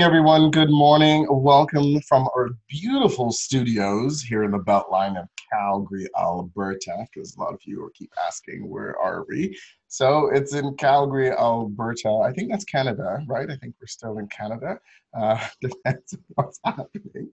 [0.00, 0.50] everyone.
[0.50, 1.26] Good morning.
[1.28, 7.52] Welcome from our beautiful studios here in the Beltline of Calgary, Alberta, because a lot
[7.52, 9.58] of you keep asking, where are we?
[9.88, 12.22] So it's in Calgary, Alberta.
[12.24, 13.50] I think that's Canada, right?
[13.50, 14.78] I think we're still in Canada.
[15.12, 17.28] Uh, depends what's happening.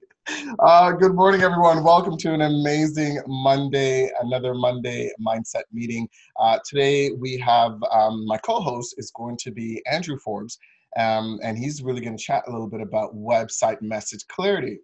[0.59, 1.83] Uh, good morning, everyone.
[1.83, 6.09] Welcome to an amazing Monday, another Monday mindset meeting.
[6.39, 10.57] Uh, today we have um, my co-host is going to be Andrew Forbes.
[10.97, 14.79] Um, and he's really going to chat a little bit about website message clarity.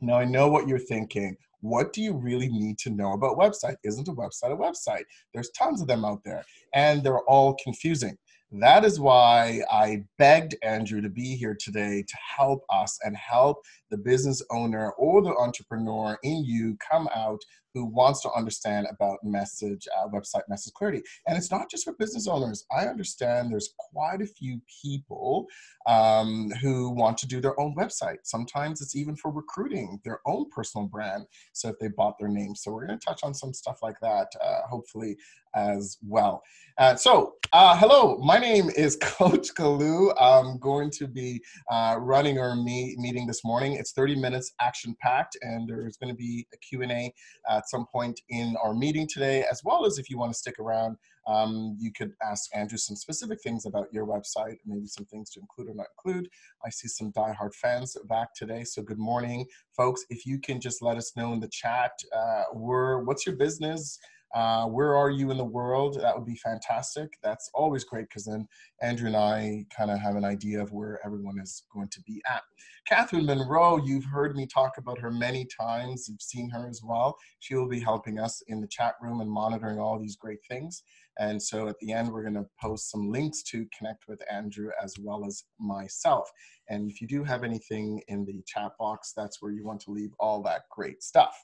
[0.00, 1.36] Now, I know what you're thinking.
[1.60, 3.76] What do you really need to know about website?
[3.84, 5.04] Isn't a website a website?
[5.32, 8.18] There's tons of them out there, and they're all confusing.
[8.60, 13.58] That is why I begged Andrew to be here today to help us and help
[13.90, 17.40] the business owner or the entrepreneur in you come out
[17.74, 21.02] who wants to understand about message, uh, website message clarity.
[21.26, 22.64] And it's not just for business owners.
[22.76, 25.46] I understand there's quite a few people
[25.86, 28.18] um, who want to do their own website.
[28.22, 31.24] Sometimes it's even for recruiting their own personal brand.
[31.52, 32.54] So if they bought their name.
[32.54, 35.16] So we're going to touch on some stuff like that, uh, hopefully
[35.54, 36.42] as well.
[36.78, 40.12] Uh, so, uh, hello, my name is Coach Kalu.
[40.20, 43.74] I'm going to be uh, running our me- meeting this morning.
[43.84, 47.12] It's 30 minutes action packed, and there's going to be a Q&A
[47.50, 50.58] at some point in our meeting today, as well as if you want to stick
[50.58, 55.28] around, um, you could ask Andrew some specific things about your website, maybe some things
[55.32, 56.30] to include or not include.
[56.64, 59.44] I see some diehard fans back today, so good morning,
[59.76, 60.06] folks.
[60.08, 63.98] If you can just let us know in the chat, uh, we're, what's your business?
[64.34, 65.98] Uh, where are you in the world?
[66.00, 67.18] That would be fantastic.
[67.22, 68.48] That's always great because then
[68.82, 72.20] Andrew and I kind of have an idea of where everyone is going to be
[72.28, 72.42] at.
[72.86, 76.08] Catherine Monroe, you've heard me talk about her many times.
[76.08, 77.16] You've seen her as well.
[77.38, 80.82] She will be helping us in the chat room and monitoring all these great things.
[81.18, 84.70] And so at the end, we're going to post some links to connect with Andrew
[84.82, 86.28] as well as myself.
[86.68, 89.90] And if you do have anything in the chat box, that's where you want to
[89.90, 91.34] leave all that great stuff.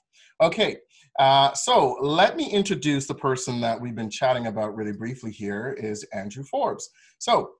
[0.41, 0.77] Okay,
[1.19, 5.75] uh, so let me introduce the person that we've been chatting about really briefly here
[5.79, 6.89] is Andrew Forbes.
[7.19, 7.51] So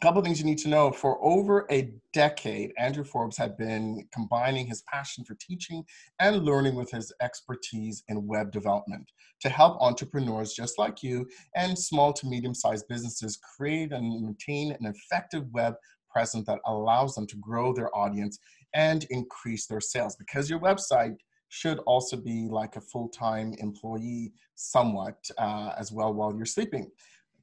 [0.00, 0.90] a couple things you need to know.
[0.90, 5.84] For over a decade, Andrew Forbes had been combining his passion for teaching
[6.20, 11.78] and learning with his expertise in web development to help entrepreneurs just like you and
[11.78, 15.74] small to medium sized businesses create and maintain an effective web
[16.10, 18.38] presence that allows them to grow their audience
[18.74, 21.16] and increase their sales because your website
[21.48, 26.90] should also be like a full-time employee somewhat uh, as well while you're sleeping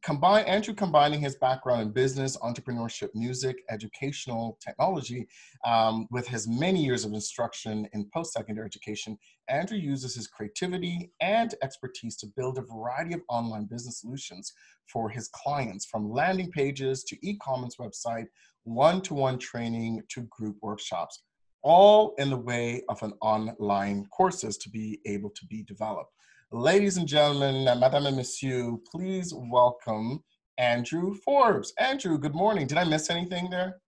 [0.03, 5.27] combine Andrew combining his background in business, entrepreneurship, music, educational technology,
[5.65, 11.55] um, with his many years of instruction in post-secondary education, Andrew uses his creativity and
[11.63, 14.53] expertise to build a variety of online business solutions
[14.91, 18.25] for his clients, from landing pages to e-commerce website,
[18.65, 21.23] one-to-one training to group workshops,
[21.61, 26.11] all in the way of an online courses to be able to be developed.
[26.53, 30.23] Ladies and gentlemen, Madame and Monsieur, please welcome
[30.59, 31.73] Andrew Forbes.
[31.79, 32.67] Andrew, good morning.
[32.67, 33.81] Did I miss anything there?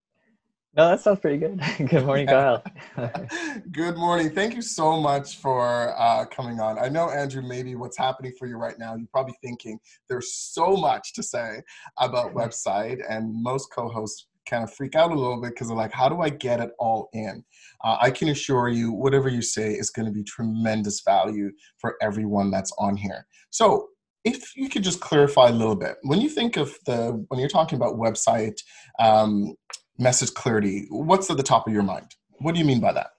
[0.75, 1.61] No, that sounds pretty good.
[1.89, 2.63] good morning, Kyle.
[3.71, 4.31] good morning.
[4.31, 6.79] Thank you so much for uh, coming on.
[6.79, 9.77] I know, Andrew, maybe what's happening for you right now, you're probably thinking
[10.09, 11.61] there's so much to say
[11.99, 15.77] about website, and most co hosts kind of freak out a little bit because they're
[15.77, 17.43] like, how do I get it all in?
[17.83, 21.95] Uh, I can assure you, whatever you say is going to be tremendous value for
[22.01, 23.25] everyone that's on here.
[23.49, 23.89] So,
[24.23, 27.47] if you could just clarify a little bit, when you think of the, when you're
[27.47, 28.57] talking about website
[28.99, 29.53] um,
[29.99, 32.07] message clarity, what's at the top of your mind?
[32.39, 33.11] What do you mean by that?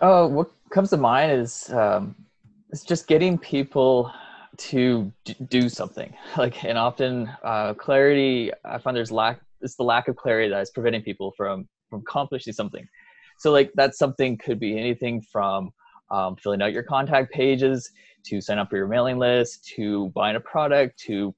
[0.00, 2.16] Oh, what comes to mind is um,
[2.70, 4.12] it's just getting people
[4.56, 5.12] to
[5.48, 6.12] do something.
[6.36, 10.60] Like, and often uh, clarity, I find there's lack it's the lack of clarity that
[10.60, 12.86] is preventing people from from accomplishing something.
[13.38, 15.72] So like that something could be anything from
[16.10, 17.90] um, filling out your contact pages
[18.24, 21.34] to sign up for your mailing list to buying a product to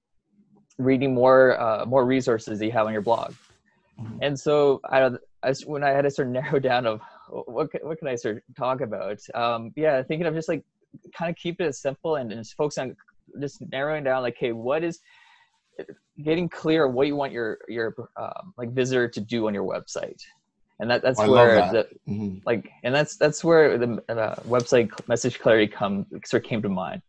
[0.79, 3.35] reading more uh, more resources that you have on your blog.
[3.99, 4.19] Mm-hmm.
[4.21, 5.11] and so I,
[5.43, 7.01] I when i had to sort of narrow down of
[7.31, 9.19] what what can i sort of talk about?
[9.35, 10.63] Um, yeah thinking of just like
[11.17, 12.95] kind of keep it simple and, and just focus on
[13.41, 15.01] just narrowing down like hey what is
[16.23, 20.21] getting clear what you want your your um, like visitor to do on your website.
[20.79, 21.73] And that that's where that.
[22.07, 22.39] the mm-hmm.
[22.45, 26.69] like and that's that's where the uh, website message clarity come sort of came to
[26.69, 27.03] mind.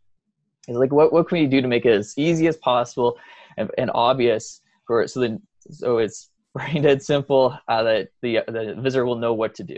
[0.68, 3.18] Is like what, what can we do to make it as easy as possible
[3.58, 8.76] and, and obvious for so then so it's brain dead simple uh, that the the
[8.80, 9.78] visitor will know what to do.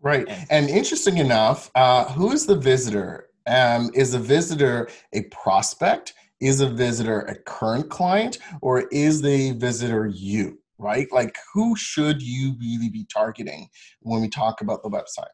[0.00, 0.28] Right.
[0.28, 3.26] And, and interesting enough uh, who is the visitor?
[3.46, 9.52] Um, is the visitor a prospect is a visitor a current client or is the
[9.52, 10.58] visitor you?
[10.78, 11.08] right?
[11.12, 13.68] Like, who should you really be targeting
[14.00, 15.26] when we talk about the website?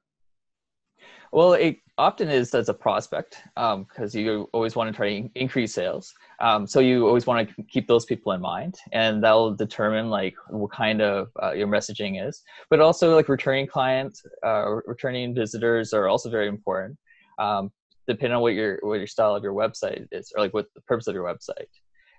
[1.33, 5.29] Well, it often is as a prospect because um, you always want to try to
[5.35, 6.15] increase sales.
[6.41, 10.35] Um, so you always want to keep those people in mind, and that'll determine like
[10.49, 12.43] what kind of uh, your messaging is.
[12.71, 16.97] But also like returning clients, uh, returning visitors are also very important.
[17.41, 17.73] Um,
[18.07, 20.81] depending on what your what your style of your website is, or like what the
[20.83, 21.67] purpose of your website.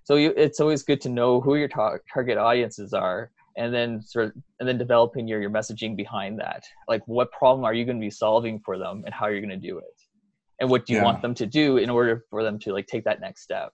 [0.04, 4.02] So you, it's always good to know who your tar- target audiences are and then
[4.02, 7.86] sort of and then developing your, your messaging behind that like what problem are you
[7.86, 10.02] going to be solving for them and how are you're going to do it
[10.60, 11.06] and what do you yeah.
[11.06, 13.72] want them to do in order for them to like take that next step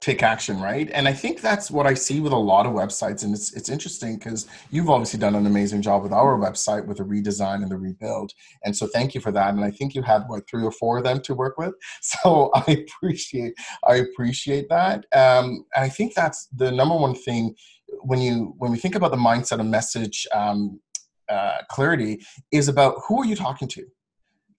[0.00, 0.90] take action right?
[0.92, 3.68] And i think that's what i see with a lot of websites and it's it's
[3.68, 7.70] interesting because you've obviously done an amazing job with our website with the redesign and
[7.70, 8.32] the rebuild.
[8.64, 10.98] And so thank you for that and i think you had what three or four
[10.98, 11.74] of them to work with?
[12.02, 13.54] So i appreciate
[13.86, 15.06] i appreciate that.
[15.14, 17.54] Um, and i think that's the number one thing
[18.02, 20.80] when you when we think about the mindset of message um,
[21.28, 22.20] uh, clarity
[22.52, 23.84] is about who are you talking to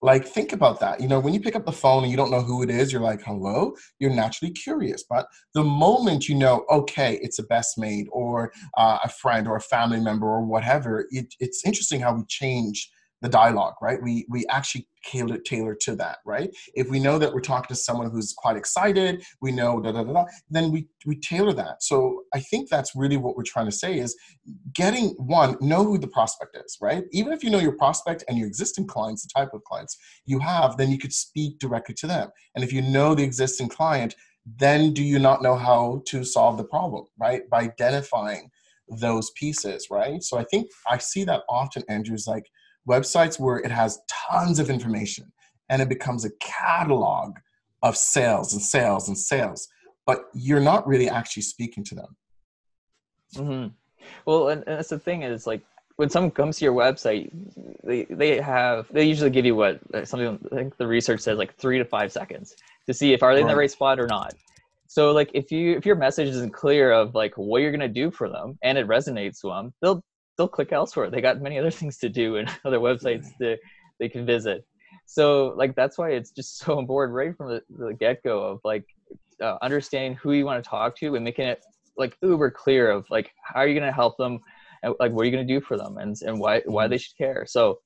[0.02, 1.00] like think about that.
[1.00, 2.92] You know when you pick up the phone and you don't know who it is
[2.92, 3.74] you're like hello?
[3.98, 5.04] You're naturally curious.
[5.08, 9.56] But the moment you know okay it's a best mate or uh, a friend or
[9.56, 12.90] a family member or whatever it, it's interesting how we change
[13.22, 14.02] the dialogue, right?
[14.02, 16.50] We we actually tailor tailor to that, right?
[16.74, 20.04] If we know that we're talking to someone who's quite excited, we know da da
[20.04, 21.82] da, da then we we tailor that.
[21.82, 24.16] So I think that's really what we're trying to say is
[24.74, 27.04] getting one know who the prospect is, right?
[27.12, 29.96] Even if you know your prospect and your existing clients, the type of clients
[30.26, 32.30] you have, then you could speak directly to them.
[32.54, 34.14] And if you know the existing client,
[34.58, 37.48] then do you not know how to solve the problem, right?
[37.50, 38.50] By identifying
[38.88, 40.22] those pieces, right?
[40.22, 42.50] So I think I see that often, Andrew's like
[42.88, 44.00] websites where it has
[44.30, 45.32] tons of information
[45.68, 47.36] and it becomes a catalog
[47.82, 49.68] of sales and sales and sales,
[50.06, 52.16] but you're not really actually speaking to them.
[53.36, 53.68] Mm-hmm.
[54.26, 55.62] Well, and, and that's the thing is like
[55.96, 57.30] when someone comes to your website,
[57.84, 61.54] they, they have they usually give you what something I think the research says like
[61.56, 62.54] three to five seconds
[62.86, 64.34] to see if are they in the right spot or not.
[64.86, 68.10] So like if you if your message isn't clear of like what you're gonna do
[68.10, 70.02] for them and it resonates with them, they'll
[70.40, 71.10] they'll click elsewhere.
[71.10, 73.58] They got many other things to do and other websites to
[73.98, 74.64] they can visit.
[75.04, 78.60] So like that's why it's just so important right from the, the get go of
[78.64, 78.86] like
[79.42, 81.62] uh, understanding who you want to talk to and making it
[81.96, 84.40] like uber clear of like how are you going to help them
[84.82, 86.96] and like what are you going to do for them and and why why they
[86.96, 87.44] should care.
[87.46, 87.80] So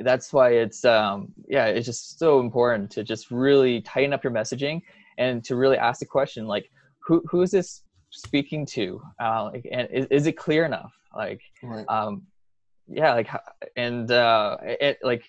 [0.00, 4.32] that's why it's um yeah it's just so important to just really tighten up your
[4.32, 4.80] messaging
[5.18, 6.70] and to really ask the question like
[7.04, 11.86] who who is this speaking to uh, and is, is it clear enough like right.
[11.88, 12.22] um
[12.88, 13.28] yeah like
[13.76, 15.24] and uh it like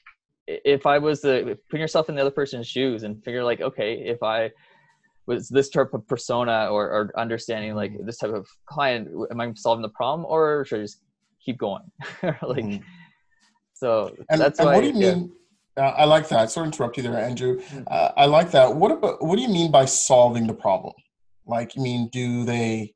[0.48, 3.94] if i was the put yourself in the other person's shoes and figure like okay
[3.94, 4.50] if i
[5.26, 8.06] was this type of persona or, or understanding like mm-hmm.
[8.06, 11.02] this type of client am i solving the problem or should i just
[11.44, 11.84] keep going
[12.24, 12.84] like mm-hmm.
[13.74, 15.16] so and, that's and why, what do you yeah.
[15.16, 15.32] mean
[15.78, 16.52] uh, I like that.
[16.52, 17.62] Sorry to interrupt you there, Andrew.
[17.62, 17.84] Mm-hmm.
[17.88, 18.76] Uh, I like that.
[18.76, 20.94] What about what do you mean by solving the problem?
[21.46, 22.94] Like, you mean do they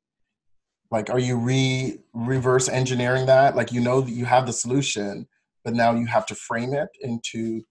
[0.94, 3.56] like are you re reverse engineering that?
[3.56, 5.26] Like you know that you have the solution
[5.64, 7.62] but now you have to frame it into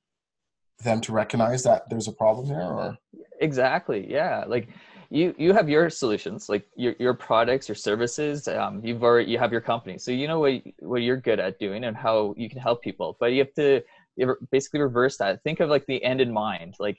[0.84, 2.98] them to recognize that there's a problem there or?
[3.40, 4.44] Exactly yeah.
[4.46, 4.68] Like
[5.10, 9.40] you you have your solutions like your, your products your services um, you've already you
[9.40, 9.98] have your company.
[9.98, 13.16] So you know what what you're good at doing and how you can help people
[13.22, 13.82] but you have to
[14.18, 15.42] you basically reverse that.
[15.44, 16.76] Think of like the end in mind.
[16.78, 16.98] Like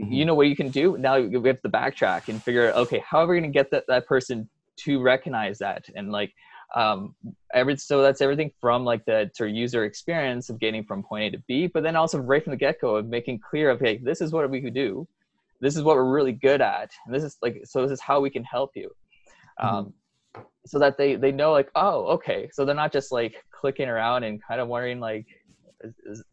[0.00, 0.12] mm-hmm.
[0.12, 0.96] you know what you can do?
[0.96, 3.72] Now we have to backtrack and figure out okay how are we going to get
[3.72, 4.48] that, that person
[4.84, 5.86] to recognize that.
[5.94, 6.32] And like
[6.74, 7.14] um
[7.54, 11.36] every so that's everything from like the of user experience of getting from point a
[11.36, 14.20] to b but then also right from the get-go of making clear of hey this
[14.20, 15.06] is what we could do.
[15.60, 16.90] This is what we're really good at.
[17.06, 18.90] And this is like so this is how we can help you.
[19.60, 19.76] Mm-hmm.
[19.76, 19.94] um
[20.66, 22.50] so that they they know like oh okay.
[22.52, 25.26] So they're not just like clicking around and kind of wondering like
[25.82, 26.24] is, is,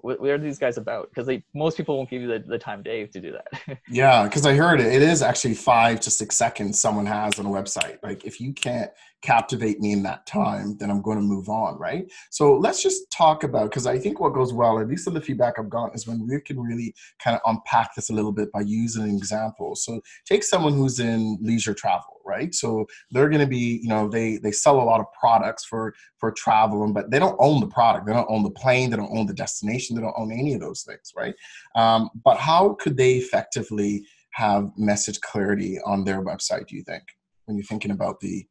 [0.00, 1.10] what, what are these guys about?
[1.10, 3.78] Because most people won't give you the, the time day to do that.
[3.88, 4.92] yeah, because I heard it.
[4.92, 7.98] It is actually five to six seconds someone has on a website.
[8.02, 8.90] Like if you can't
[9.22, 12.10] captivate me in that time, then I'm going to move on, right?
[12.30, 15.20] So let's just talk about because I think what goes well, at least in the
[15.20, 18.50] feedback I've gotten, is when we can really kind of unpack this a little bit
[18.52, 19.76] by using an example.
[19.76, 22.52] So take someone who's in leisure travel, right?
[22.54, 25.94] So they're going to be, you know, they they sell a lot of products for
[26.18, 29.16] for traveling, but they don't own the product, they don't own the plane, they don't
[29.16, 31.34] own the destination, they don't own any of those things, right?
[31.74, 36.66] Um, but how could they effectively have message clarity on their website?
[36.68, 37.02] Do you think
[37.44, 38.46] when you're thinking about the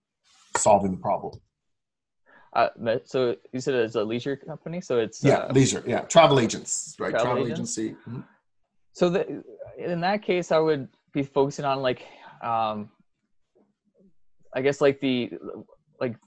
[0.57, 1.39] solving the problem.
[2.53, 2.67] Uh,
[3.05, 6.95] so you said it's a leisure company, so it's yeah, uh, leisure, yeah, travel agents,
[6.99, 7.11] right?
[7.11, 7.91] Travel, travel agency.
[7.91, 8.19] Mm-hmm.
[8.91, 9.43] So the,
[9.77, 12.05] in that case, I would be focusing on like,
[12.43, 12.89] um,
[14.53, 15.31] I guess like the
[16.01, 16.17] like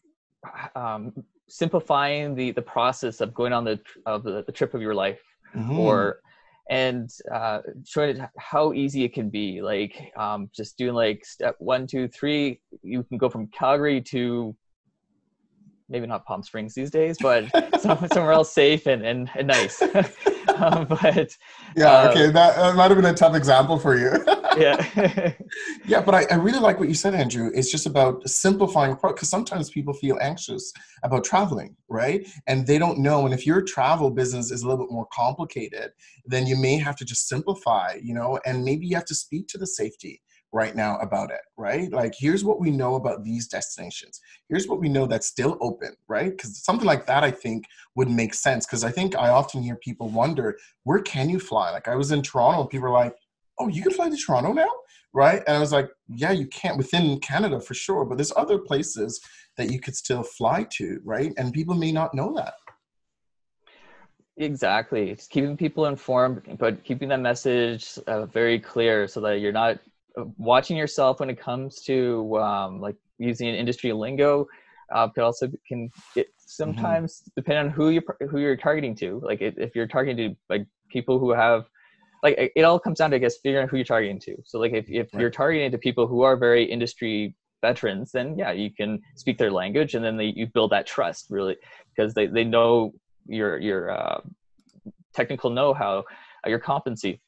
[0.75, 1.13] um,
[1.49, 5.21] simplifying the the process of going on the of the, the trip of your life
[5.55, 5.79] Mhm.
[5.79, 6.21] or
[6.71, 11.55] and uh, showing it how easy it can be like um, just doing like step
[11.59, 14.57] one two three you can go from calgary to
[15.91, 17.45] maybe not palm springs these days but
[17.81, 19.83] somewhere else safe and, and, and nice
[20.57, 21.37] um, but
[21.77, 24.25] yeah, uh, okay, that, that might have been a tough example for you.
[24.57, 25.33] yeah
[25.87, 27.51] Yeah, but I, I really like what you said, Andrew.
[27.55, 32.27] It's just about simplifying because sometimes people feel anxious about traveling, right?
[32.47, 33.25] And they don't know.
[33.25, 35.91] And if your travel business is a little bit more complicated,
[36.25, 39.49] then you may have to just simplify, you know, and maybe you have to speak
[39.49, 40.23] to the safety
[40.55, 41.93] right now about it, right?
[41.93, 44.21] Like, here's what we know about these destinations.
[44.49, 46.31] Here's what we know that's still open, right?
[46.31, 47.65] Because something like that, I think,
[47.97, 48.65] would make sense.
[48.65, 51.73] Because I think I often hear people wonder, where can you fly?
[51.73, 53.15] Like, I was in Toronto, and people are like,
[53.59, 54.71] oh, you can fly to Toronto now?
[55.17, 55.45] right?
[55.47, 59.21] And I was like, yeah, you can't within Canada for sure, but there's other places
[59.57, 61.33] that you could still fly to, right?
[61.39, 62.55] And people may not know that.
[64.37, 69.53] exactly it's keeping people informed but keeping that message uh, very clear so that you're
[69.53, 69.79] not
[70.39, 74.47] watching yourself when it comes to um, like using industry lingo
[74.95, 79.41] uh, but also can it sometimes depend on who you who you're targeting to like
[79.41, 81.65] if, if you're targeting to like people who have
[82.23, 84.37] like it, it all comes down to i guess figuring out who you're targeting to.
[84.45, 85.21] So like if, if Right.
[85.21, 89.51] you're targeting to people who are very industry veterans then yeah you can speak their
[89.51, 91.57] language and then they, you build that trust really
[91.97, 92.93] because they, they know
[93.27, 94.21] your your uh,
[95.15, 96.05] technical know-how
[96.47, 97.21] uh, your competency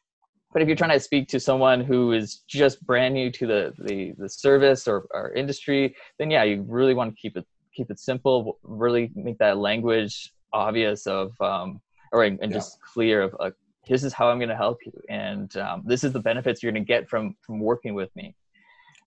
[0.57, 3.75] but if you're trying to speak to someone who is just brand new to the
[3.85, 7.45] the, the service or, or industry then yeah you really want to keep it
[7.75, 11.79] keep it simple really make that language obvious of um,
[12.11, 12.49] or and Yeah.
[12.49, 13.51] just clear of uh,
[13.87, 16.73] this is how i'm going to help you and um, this is the benefits you're
[16.73, 18.35] going to get from from working with me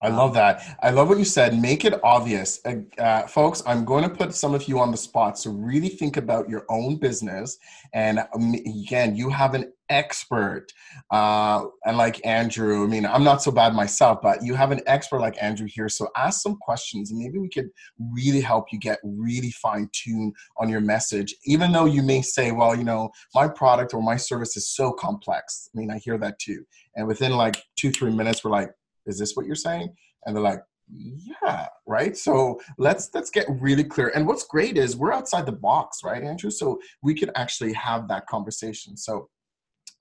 [0.02, 0.78] I love that.
[0.82, 1.60] I love what you said.
[1.60, 2.60] Make it obvious.
[2.64, 5.38] Uh, uh, folks, I'm going to put some of you on the spot.
[5.38, 7.58] So really think about your own business.
[7.92, 10.68] And um, again, you have an expert.
[11.10, 14.80] Uh, and like Andrew, I mean, I'm not so bad myself, but you have an
[14.86, 15.90] expert like Andrew here.
[15.90, 20.34] So ask some questions and maybe we could really help you get really fine tuned
[20.56, 21.34] on your message.
[21.44, 24.92] Even though you may say, well, you know, my product or my service is so
[24.92, 25.68] complex.
[25.74, 26.64] I mean, I hear that too.
[26.96, 28.70] And within like two, three minutes, we're like,
[29.06, 29.94] is this what you're saying?
[30.24, 30.60] And they're like
[30.92, 32.16] yeah right?
[32.16, 34.12] So let's let's get really clear.
[34.14, 36.50] And what's great is we're outside the box right andrew?
[36.50, 38.96] So we can actually have that conversation.
[38.96, 39.28] So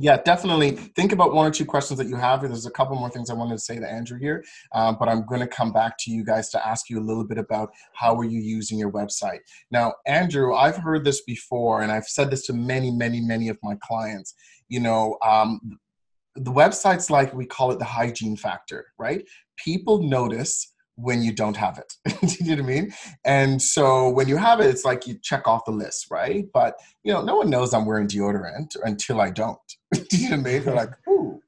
[0.02, 2.42] yeah definitely think about one or two questions that you have.
[2.42, 5.26] There's a couple more things i wanted to say to andrew here um, but i'm
[5.26, 8.16] going to come back to you guys to ask you a little bit about how
[8.16, 9.40] are you using your website.
[9.72, 13.58] Now andrew i've heard this before and i've said this to many many many of
[13.62, 14.34] my clients.
[14.70, 15.80] You know um,
[16.36, 19.26] the website's like we call it the hygiene factor, right?
[19.58, 21.94] People notice when you don't have it.
[22.22, 22.94] Do you know what I mean?
[23.26, 26.46] And so when you have it, it's like you check off the list, right?
[26.54, 29.58] But you know, no one knows I'm wearing deodorant until I don't.
[29.94, 30.64] Do you know what I mean?
[30.64, 31.40] They're like, ooh,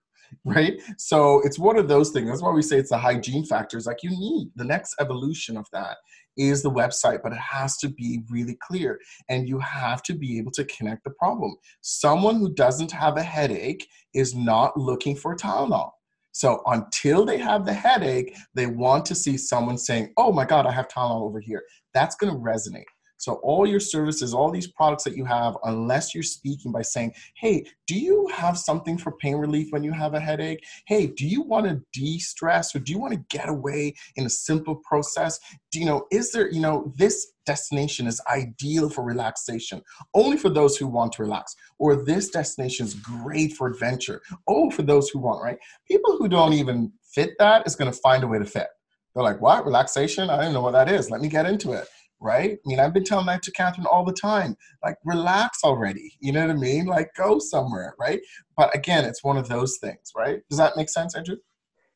[0.46, 0.82] right?
[0.98, 2.30] So it's one of those things.
[2.30, 3.78] That's why we say it's the hygiene factor.
[3.78, 5.98] It's like you need the next evolution of that
[6.38, 10.38] is the website, but it has to be really clear and you have to be
[10.38, 11.56] able to connect the problem.
[11.82, 15.92] Someone who doesn't have a headache is not looking for Tylenol.
[16.32, 20.66] So until they have the headache, they want to see someone saying, "Oh my God,
[20.66, 21.62] I have Tylenol over here."
[21.94, 22.86] That's going to resonate.
[23.22, 27.14] So all your services, all these products that you have, unless you're speaking by saying,
[27.36, 30.66] "Hey, do you have something for pain relief when you have a headache?
[30.88, 34.30] Hey, do you want to de-stress or do you want to get away in a
[34.30, 35.40] simple process?
[35.72, 39.84] Do you know is there, you know, this destination is ideal for relaxation,
[40.16, 44.72] only for those who want to relax, or this destination is great for adventure, oh,
[44.72, 45.60] for those who want, right?
[45.88, 48.68] People who don't even fit that is going to find a way to fit.
[49.14, 49.66] They're like, what?
[49.66, 50.30] Relaxation?
[50.30, 51.12] I don't know what that is.
[51.12, 51.88] Let me get into it.
[52.22, 52.52] Right?
[52.52, 54.56] I mean, I've been telling that to Catherine all the time.
[54.84, 56.14] Like, relax already.
[56.20, 56.86] You know what I mean?
[56.86, 58.22] Like, go somewhere, right?
[58.56, 60.42] But again, it's one of those things, right?
[60.50, 61.38] Does that make sense, Andrew?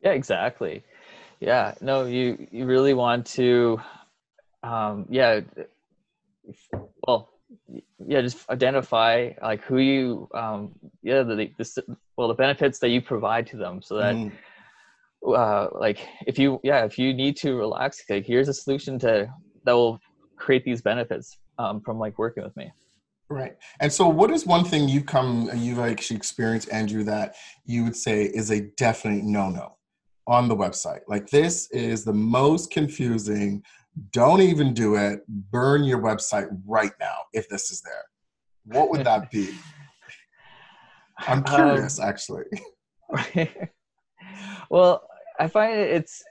[0.02, 0.84] Yeah, exactly.
[1.40, 3.80] Yeah, no, you you really want to,
[4.64, 5.42] um, yeah,
[7.06, 7.30] well,
[8.08, 10.72] yeah, just identify like who you, um,
[11.04, 14.32] yeah, the, the well the benefits that you provide to them, so that Mm,
[15.28, 19.28] uh, like if you yeah if you need to relax, like here's a solution to
[19.66, 20.00] that will
[20.38, 22.72] create these benefits um, from like working with me.
[23.30, 23.56] right.
[23.80, 27.96] And so, what is one thing you've come, you've actually experienced, Andrew, that you would
[27.96, 29.78] say is a definite no-no
[30.28, 31.02] on the website?
[31.08, 33.64] Like, this is the most confusing.
[34.12, 35.22] Don't even do it.
[35.28, 38.04] Burn your website right now if this is there.
[38.66, 39.50] What would that be?
[41.20, 42.46] I'm Um, curious, actually.
[44.70, 45.08] well,
[45.40, 46.24] I find it's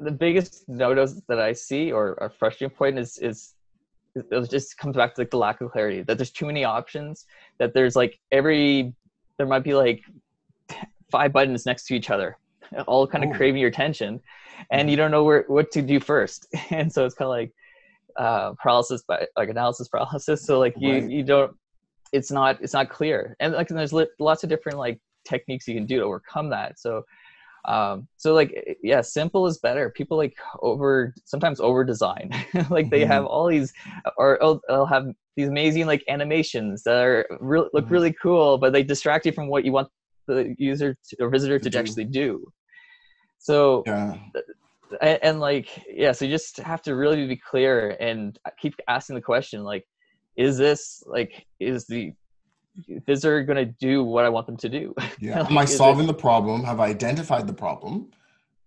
[0.00, 3.54] the biggest notice that I see or a frustrating point is is
[4.14, 7.26] it just comes back to like the lack of clarity that there's too many options
[7.58, 8.94] that there's like every
[9.36, 10.02] there might be like
[11.10, 12.36] five buttons next to each other
[12.86, 13.34] all kind of Ooh.
[13.34, 14.20] craving your attention
[14.70, 16.46] and you don't know where what to do first.
[16.70, 17.52] And so it's kind of like
[18.16, 20.44] uh, paralysis by like analysis paralysis.
[20.44, 21.10] So like you right.
[21.10, 21.56] you don't
[22.12, 23.36] it's not it's not clear.
[23.40, 26.78] And like and there's lots of different like techniques you can do to overcome that.
[26.78, 27.04] So
[27.66, 29.90] um so like yeah simple is better.
[29.90, 32.30] People like over sometimes over design
[32.70, 33.10] like they mm-hmm.
[33.12, 33.72] have all these
[34.16, 35.06] or oh, they'll have
[35.36, 37.92] these amazing like animations that are really look mm-hmm.
[37.92, 39.88] really cool but they distract you from what you want
[40.26, 42.44] the user to, or visitor to, to actually do.
[43.38, 44.16] So yeah.
[45.00, 49.16] and, and, like yeah so you just have to really be clear and keep asking
[49.16, 49.84] the question like
[50.36, 52.12] is this like is the
[53.06, 54.94] visitor going to do what i want them to do.
[55.18, 55.40] Yeah.
[55.40, 56.64] Like, am i solving it, the problem?
[56.64, 58.10] Have i identified the problem?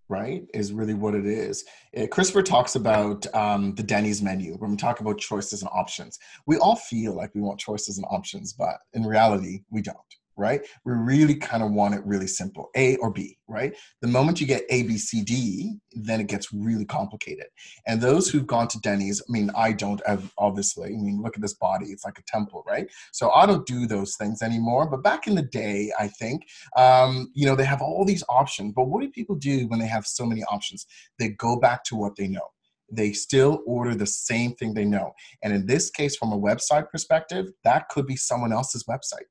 [0.08, 1.66] Right is really what it is.
[1.94, 4.56] It, uh, christopher talks about um, the denny's menu.
[4.56, 8.06] When we talk about choices and options we all feel like we want choices and
[8.10, 9.98] options but in reality we don't
[10.39, 10.62] right?
[10.86, 13.75] We really kind of want it really simple A or B, right?
[14.01, 17.48] The moment you get A, B, C, D, then it gets really complicated.
[17.86, 20.01] And those who've gone to Denny's, I mean, I don't
[20.38, 22.88] obviously, I mean, look at this body, it's like a temple, right?
[23.12, 24.89] So I don't do those things anymore.
[24.89, 26.43] But back in the day, I think,
[26.77, 28.74] um, you know, they have all these options.
[28.75, 30.86] But what do people do when they have so many options?
[31.19, 32.48] They go back to what they know
[32.91, 35.13] they still order the same thing they know.
[35.43, 39.27] And in this case, from a website perspective, that could be someone else's website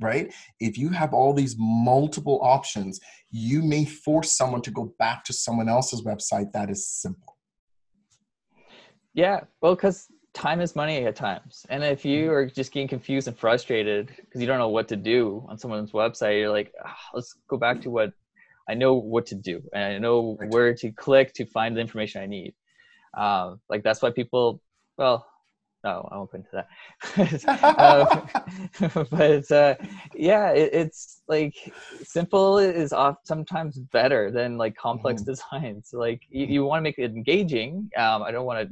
[0.00, 0.32] right?
[0.60, 3.00] If you have all these multiple options,
[3.30, 7.36] you may force someone to go back to someone else's website that is simple.
[9.14, 11.66] Yeah, well, because time is money at times.
[11.68, 12.34] And if you mm-hmm.
[12.34, 15.92] are just getting confused and frustrated because you don't know what to do on someone's
[15.92, 18.12] website, you're like, oh, let's go back to what
[18.68, 20.50] I know what to do and I know right.
[20.50, 22.54] where to click to find the information I need.
[23.16, 24.62] Um, like that's why people,
[24.98, 25.26] well,
[25.84, 27.68] no, I won't go into that.
[27.78, 29.74] uh, but uh,
[30.14, 31.54] yeah, it, it's like
[32.02, 35.30] simple is off sometimes better than like complex mm-hmm.
[35.30, 35.90] designs.
[35.98, 37.90] Like you, you want to make it engaging.
[37.96, 38.70] Um, I don't want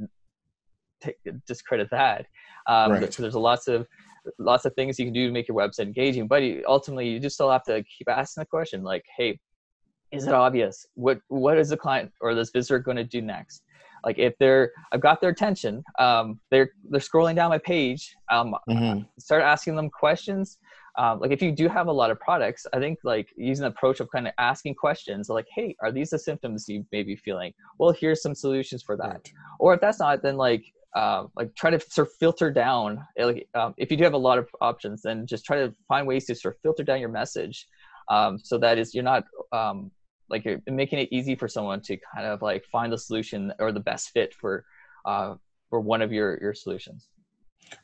[1.03, 2.25] to discredit that.
[2.67, 3.11] Um, right.
[3.11, 3.85] There's lots of
[4.39, 7.19] lots of things you can do to make your website engaging, but you, ultimately you
[7.19, 9.39] just still have to keep asking the question like, hey,
[10.11, 10.85] is it obvious?
[10.95, 13.61] What what is the client or this visitor going to do next?
[14.03, 18.55] Like if they're i've got their attention um, they're they're scrolling down my page um,
[18.69, 19.01] mm-hmm.
[19.19, 20.57] start asking them questions
[20.97, 23.69] um, like if you do have a lot of products i think like using the
[23.69, 27.15] approach of kind of asking questions like hey are these the symptoms you may be
[27.15, 29.33] feeling well here's some solutions for that right.
[29.59, 33.25] or if that's not then like uh, like try to sort of filter down eh,
[33.25, 36.07] like um, if you do have a lot of options then just try to find
[36.07, 37.67] ways to sort of filter down your message
[38.09, 39.91] um, so that is you're not um,
[40.29, 43.71] like you're making it easy for someone to kind of like find the solution or
[43.71, 44.65] the best fit for
[45.05, 45.35] uh,
[45.69, 47.09] for one of your your solutions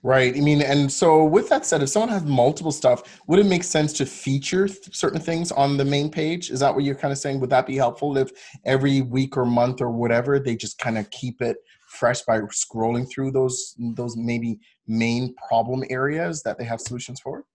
[0.01, 0.35] Right.
[0.35, 3.63] I mean, and so with that said, if someone has multiple stuff, would it make
[3.63, 6.51] sense to feature th- certain things on the main page?
[6.51, 7.39] Is that what you're kind of saying?
[7.39, 8.31] Would that be helpful if
[8.65, 13.09] every week or month or whatever they just kind of keep it fresh by scrolling
[13.09, 17.45] through those those maybe main problem areas that they have solutions for?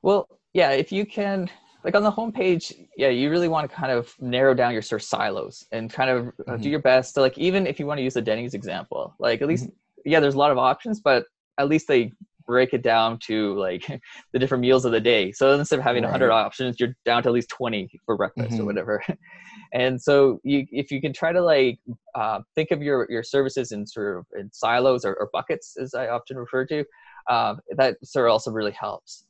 [0.00, 1.50] Well, yeah, if you can
[1.84, 5.02] like on the homepage, yeah, you really want to kind of narrow down your search
[5.02, 6.62] silos and kind of uh, mm-hmm.
[6.62, 9.42] do your best to like even if you want to use the Denny's example, like
[9.42, 10.10] at least mm-hmm.
[10.10, 11.26] yeah, there's a lot of options, but
[11.58, 12.12] at least they
[12.46, 13.86] break it down to like
[14.32, 15.32] the different meals of the day.
[15.32, 16.10] So instead of having right.
[16.10, 18.62] 100 options, you're down to at least 20 for breakfast mm-hmm.
[18.62, 19.02] or whatever.
[19.72, 21.78] and so you, if you can try to like
[22.14, 25.94] uh, think of your your services in sort of in silos or, or buckets, as
[25.94, 26.84] I often refer to,
[27.28, 29.24] uh, that sort of also really helps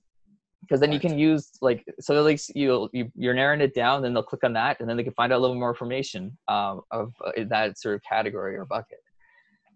[0.62, 0.94] because then right.
[0.94, 4.22] you can use like so at least you, you you're narrowing it down then they'll
[4.22, 7.12] click on that and then they can find out a little more information um, of
[7.24, 9.00] uh, that sort of category or bucket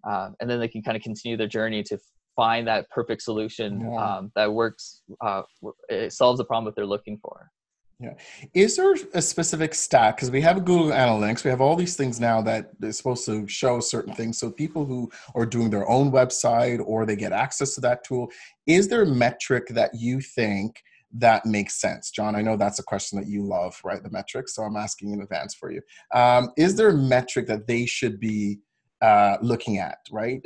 [0.08, 1.98] um, and then they can kind of continue their journey to
[2.34, 4.16] find that perfect solution yeah.
[4.16, 5.42] um, that works uh,
[5.88, 7.50] it solves the problem that they're looking for
[7.98, 8.12] yeah.
[8.52, 10.16] Is there a specific stat?
[10.16, 13.48] Because we have Google Analytics, we have all these things now that is supposed to
[13.48, 14.38] show certain things.
[14.38, 18.30] So people who are doing their own website or they get access to that tool,
[18.66, 20.82] is there a metric that you think
[21.12, 22.10] that makes sense?
[22.10, 24.02] John, I know that's a question that you love, right?
[24.02, 24.54] The metrics.
[24.54, 25.80] So I'm asking in advance for you.
[26.14, 28.58] Um, is there a metric that they should be
[29.00, 30.42] uh, looking at, right?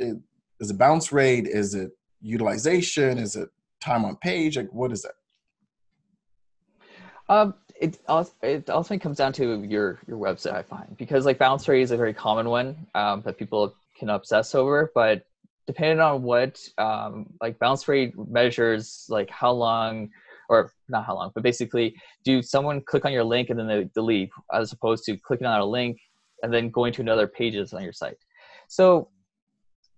[0.61, 1.47] Is it bounce rate?
[1.47, 3.17] Is it utilization?
[3.17, 3.49] Is it
[3.81, 4.55] time on page?
[4.55, 5.11] Like, what is it?
[7.31, 11.39] Um, it also it ultimately comes down to your your website, I find, because like
[11.39, 15.23] bounce rate is a very common one um, that people can obsess over, but
[15.65, 20.09] depending on what um, like bounce rate measures, like how long
[20.49, 23.89] or not how long, but basically, do someone click on your link and then they
[23.95, 25.97] delete, as opposed to clicking on a link
[26.43, 28.17] and then going to another pages on your site.
[28.67, 29.07] So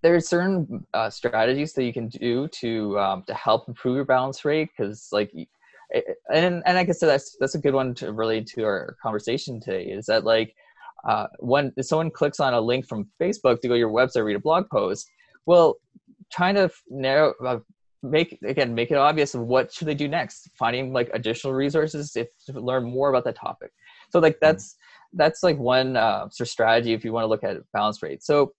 [0.03, 4.45] there's certain uh, strategies that you can do to um, to help improve your bounce
[4.45, 5.31] rate because like
[6.33, 9.85] and and I guess that's that's a good one to relate to our conversation today
[9.85, 10.55] is that like
[11.07, 14.35] uh, when someone clicks on a link from Facebook to go to your website read
[14.35, 15.09] a blog post
[15.45, 15.75] well
[16.31, 17.59] trying to narrow uh,
[18.01, 22.15] make again make it obvious of what should they do next finding like additional resources
[22.15, 23.71] if to learn more about that topic.
[24.09, 24.45] So like mm-hmm.
[24.45, 24.75] that's
[25.13, 28.23] that's like one uh, sort of strategy if you want to look at bounce rate
[28.23, 28.53] so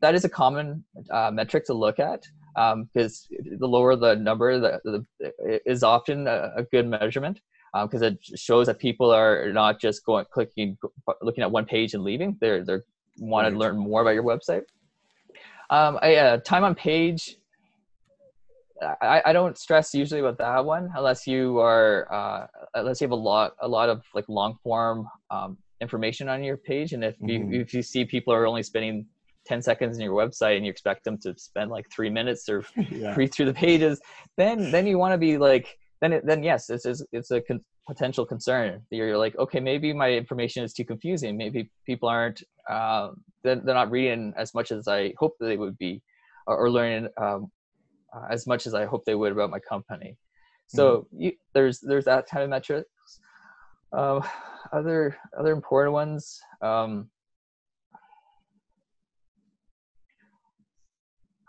[0.00, 2.22] that is a common uh, metric to look at
[2.54, 7.40] because um, the lower the number the, the is often a, a good measurement
[7.82, 10.78] because um, it shows that people are not just going clicking
[11.22, 12.36] looking at one page and leaving.
[12.40, 12.84] They're they're
[13.18, 14.62] want to learn more about your website.
[15.70, 17.36] Um, I, uh, time on page
[19.00, 23.12] I, I don't stress usually about that one unless you are uh, unless you have
[23.12, 26.92] a lot a lot of like long form um, information on your page.
[26.92, 27.52] And if mm-hmm.
[27.52, 29.06] you if you see people are only spending
[29.46, 32.64] 10 seconds in your website and you expect them to spend like three minutes or
[32.90, 33.14] yeah.
[33.14, 34.00] read through the pages
[34.36, 37.40] then then you want to be like then it, then yes this is it's a
[37.40, 42.42] con- potential concern you're like okay maybe my information is too confusing maybe people aren't
[42.70, 43.10] uh,
[43.42, 46.02] they're, they're not reading as much as i hope they would be
[46.46, 47.50] or, or learning um,
[48.14, 50.16] uh, as much as i hope they would about my company
[50.66, 51.22] so mm-hmm.
[51.22, 52.88] you, there's there's that kind of metrics
[53.92, 54.24] um,
[54.72, 57.08] other other important ones um,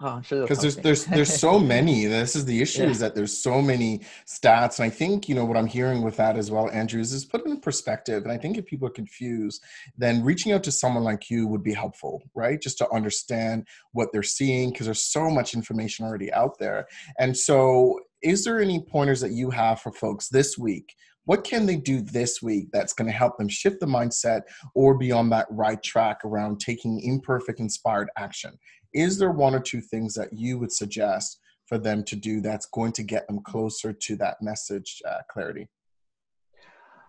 [0.01, 0.41] Oh, sure.
[0.41, 2.05] Because there's there's there's so many.
[2.05, 2.89] This is the issue yeah.
[2.89, 6.17] is that there's so many stats, and I think you know what I'm hearing with
[6.17, 8.23] that as well, Andrews, is put in perspective.
[8.23, 9.63] And I think if people are confused,
[9.97, 12.60] then reaching out to someone like you would be helpful, right?
[12.62, 16.88] Just to understand what they're seeing, because there's so much information already out there.
[17.17, 20.93] And so, is there any pointers that you have for folks this week
[21.25, 24.41] what can they do this week that's going to help them shift the mindset
[24.75, 28.51] or be on that right track around taking imperfect inspired action
[28.95, 32.65] is there one or two things that you would suggest for them to do that's
[32.67, 35.67] going to get them closer to that message uh, clarity?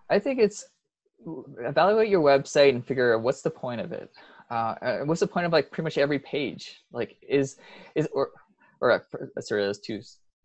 [0.09, 0.65] I think it's
[1.65, 4.11] evaluate your website and figure out what's the point of it.
[4.49, 6.83] Uh, uh what's the point of like pretty much every page?
[6.91, 7.57] Like is
[7.95, 8.29] is or
[8.81, 8.99] or uh,
[9.41, 10.01] sorry, there's two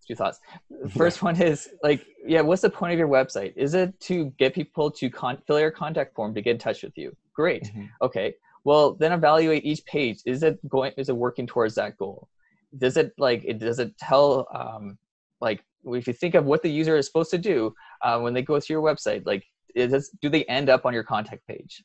[0.06, 0.40] two thoughts.
[0.96, 3.52] First one is like, yeah, what's the point of your website?
[3.56, 6.82] Is it to get people to con- fill your contact form to get in touch
[6.82, 7.14] with you?
[7.34, 7.64] Great.
[7.64, 7.84] Mm-hmm.
[8.02, 10.18] Okay well then evaluate each page.
[10.26, 12.28] Is it going is it working towards that goal?
[12.76, 14.98] Does it like it does it tell um
[15.40, 18.42] like if you think of what the user is supposed to do uh, when they
[18.42, 19.44] go to your website like
[19.74, 21.82] is do they end up on your contact page?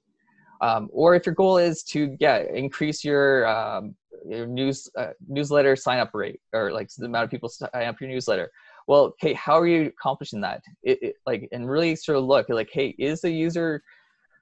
[0.61, 3.95] Um, or if your goal is to yeah increase your, um,
[4.27, 8.01] your news uh, newsletter sign up rate or like the amount of people sign up
[8.01, 8.51] your newsletter
[8.87, 10.63] well okay how are you accomplishing that?
[10.83, 13.83] It, it, like and really sort of look like hey is the user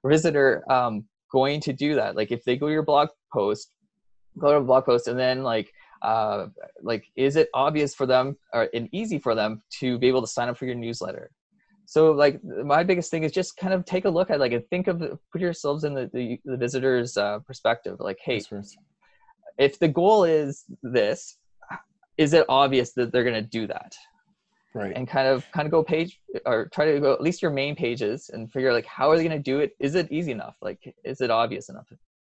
[0.06, 1.06] visitor um,
[1.40, 2.16] going to do that.
[2.20, 3.76] Like if they go to your blog post
[4.38, 5.72] go to a blog post and then like
[6.02, 6.48] uh,
[6.82, 10.28] like is it obvious for them or and easy for them to be able to
[10.28, 11.32] sign up for your newsletter?
[11.88, 14.68] So like my biggest thing is just kind of take a look at like and
[14.70, 15.00] think of
[15.32, 17.98] put yourselves in the the, the visitor's uh, perspective.
[18.00, 18.42] Like hey
[19.58, 21.38] if the goal is this
[22.18, 23.96] is it obvious that they're going to do that
[24.76, 24.94] right.
[24.96, 27.76] and kind of kind of go page or try to go at least your main
[27.76, 29.76] pages and figure like how are they going to do it?
[29.80, 30.58] Is it easy enough?
[30.62, 31.88] Like is it obvious enough?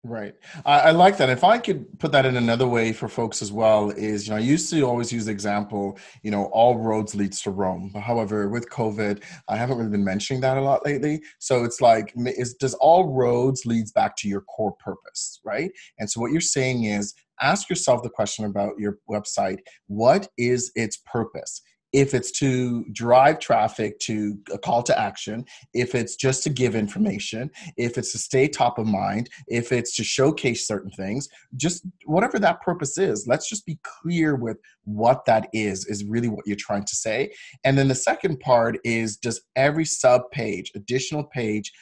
[0.04, 0.34] Right.
[0.64, 1.30] I, I, like that.
[1.30, 4.36] If i could put that in another way for folks as well is you know
[4.36, 7.92] i used to always use the example you know all roads leads to rome.
[7.94, 11.22] However with covid i haven't really been mentioning that a lot lately.
[11.40, 15.72] So it's like is does all roads leads back to your core purpose right?
[15.98, 19.58] And so what you're saying is ask yourself the question about your website.
[19.88, 21.62] What is its purpose
[21.96, 26.74] if it's to drive traffic to a call to action, if it's just to give
[26.74, 31.86] information, if it's to stay top of mind, if it's to showcase certain things, just
[32.04, 36.46] whatever that purpose is, let's just be clear with what that is, is really what
[36.46, 37.32] you're trying to say.
[37.64, 41.72] And then the second part is does every sub page, additional page,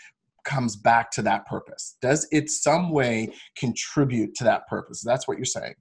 [0.45, 1.97] comes back to that purpose?
[2.01, 5.03] Does it some way contribute to that purpose?
[5.05, 5.75] That's what you're saying.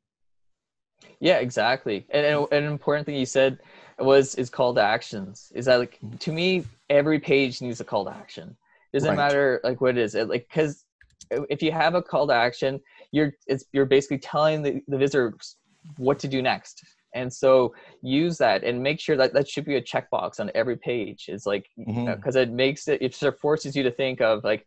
[1.19, 2.05] Yeah, exactly.
[2.09, 3.59] And, and an important thing you said
[3.99, 5.51] was is call to actions.
[5.55, 8.55] Is that like to me, every page needs a call to action.
[8.93, 9.17] Doesn't right.
[9.17, 10.15] matter like what it is.
[10.15, 10.85] It, like because
[11.31, 12.79] if you have a call to action,
[13.11, 15.57] you're it's you're basically telling the, the visitors
[15.97, 16.83] what to do next.
[17.15, 20.77] And so use that and make sure that that should be a checkbox on every
[20.77, 21.25] page.
[21.27, 22.37] It's like because mm-hmm.
[22.37, 24.65] it makes it it sort of forces you to think of like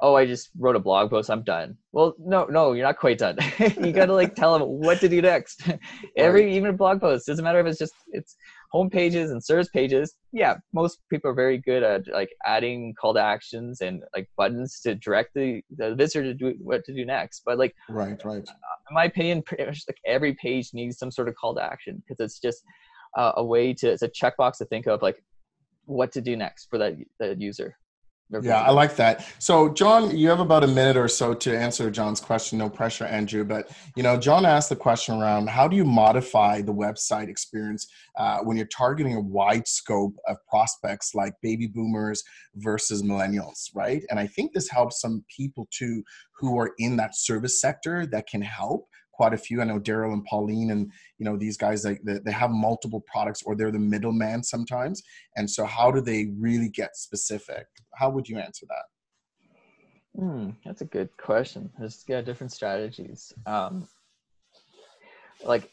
[0.00, 1.76] oh i just wrote a blog post i'm done.
[1.92, 3.38] Well no no you're not quite done.
[3.58, 5.62] You gotta like tell them what to do next.
[6.16, 8.36] Every even a blog post doesn't matter if it's just it's
[8.70, 10.14] home pages and service pages.
[10.32, 14.80] Yeah most people are very good at like adding call to actions and like buttons
[14.82, 17.42] to direct the, the visitor to do what to do next.
[17.44, 18.46] But like right right.
[18.46, 22.02] in my opinion pretty much like every page needs some sort of call to action
[22.06, 22.62] because it's just
[23.16, 25.22] uh, a way to it's a checkbox to think of like
[25.86, 27.76] what to do next for that, that user
[28.42, 29.24] yeah, I like that.
[29.38, 32.58] So, John, you have about a minute or so to answer John's question.
[32.58, 33.44] No pressure, Andrew.
[33.44, 37.86] But you know, John asked the question around how do you modify the website experience
[38.18, 42.22] uh, when you're targeting a wide scope of prospects like baby boomers
[42.56, 44.02] versus millennials, right?
[44.10, 46.02] And I think this helps some people too
[46.38, 49.60] who are in that service sector that can help quite a few.
[49.60, 53.02] I know Daryl and Pauline, and you know these guys like they, they have multiple
[53.10, 55.02] products, or they're the middleman sometimes.
[55.36, 57.66] And so, how do they really get specific?
[57.94, 60.20] How would you answer that?
[60.20, 61.70] Hmm, that's a good question.
[61.78, 63.32] There's yeah, different strategies.
[63.46, 63.88] Um,
[65.44, 65.70] like,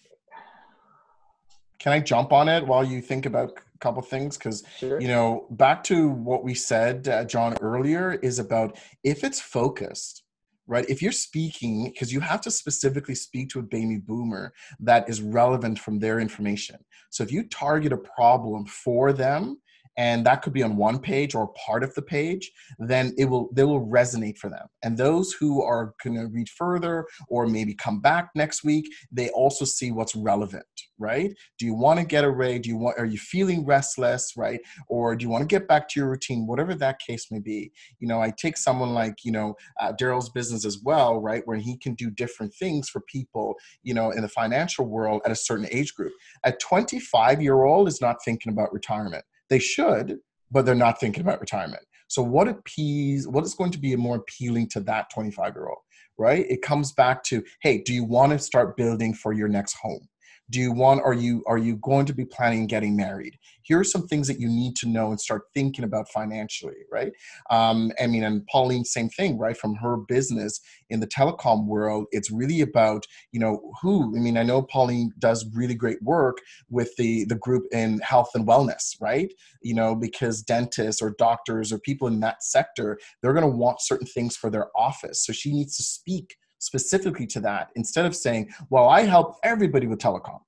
[1.79, 4.37] can I jump on it while you think about a couple things?
[4.37, 4.99] Because sure.
[5.01, 10.22] you know, back to what we said, uh, John earlier, is about if it's focused
[10.67, 10.89] right?
[10.89, 15.21] If you're speaking, because you have to specifically speak to a baby boomer that is
[15.21, 16.77] relevant from their information.
[17.09, 19.57] So if you target a problem for them,
[19.97, 23.49] and that could be on one page or part of the page then it will
[23.53, 24.67] they will resonate for them.
[24.83, 29.29] And those who are going to read further or maybe come back next week they
[29.29, 30.65] also see what's relevant
[30.99, 31.33] right?
[31.59, 32.59] Do you want to get away?
[32.59, 34.59] Do you want are you feeling restless right?
[34.87, 37.71] Or do you want to get back to your routine whatever that case may be.
[37.99, 41.57] You know i take someone like you know uh, daryl's business as well right where
[41.57, 45.35] he can do different things for people you know in the financial world at a
[45.35, 46.13] certain age group.
[46.43, 50.17] A 25 year old is not thinking about retirement they should,
[50.49, 51.83] but they're not thinking about retirement.
[52.07, 55.77] So what appease what is going to be more appealing to that 25 year old,
[56.17, 56.43] right?
[56.49, 60.07] It comes back to, hey, do you want to start building for your next home?
[60.49, 63.37] Do you want are you are you going to be planning getting married?
[63.61, 67.11] Here are some things that you need to know and start thinking about financially right?
[67.49, 69.57] Um, i mean and pauline same thing right?
[69.57, 74.37] From her business in the telecom world it's really about you know who i mean
[74.37, 76.37] i know pauline does really great work
[76.69, 79.33] with the the group in health and wellness right?
[79.61, 83.81] You know because dentists or doctors or people in that sector they're going to want
[83.81, 85.25] certain things for their office.
[85.25, 89.85] So she needs to speak specifically to that instead of saying, well, I help everybody
[89.87, 90.39] with telecom,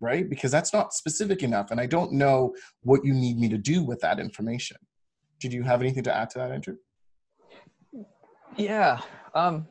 [0.00, 0.28] right?
[0.28, 1.70] Because that's not specific enough.
[1.70, 4.78] And I don't know what you need me to do with that information.
[5.40, 6.76] Did you have anything to add to that, Andrew?
[8.56, 9.00] Yeah.
[9.34, 9.66] Um,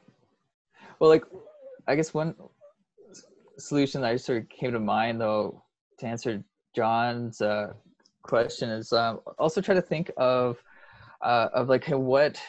[1.00, 1.26] well, like,
[1.88, 2.36] I guess one
[3.58, 5.64] solution that I sort of came to mind, though,
[6.00, 6.44] to answer
[6.76, 7.74] John's uh,
[8.22, 10.62] question is um, also try to think of
[11.22, 12.40] uh, of like what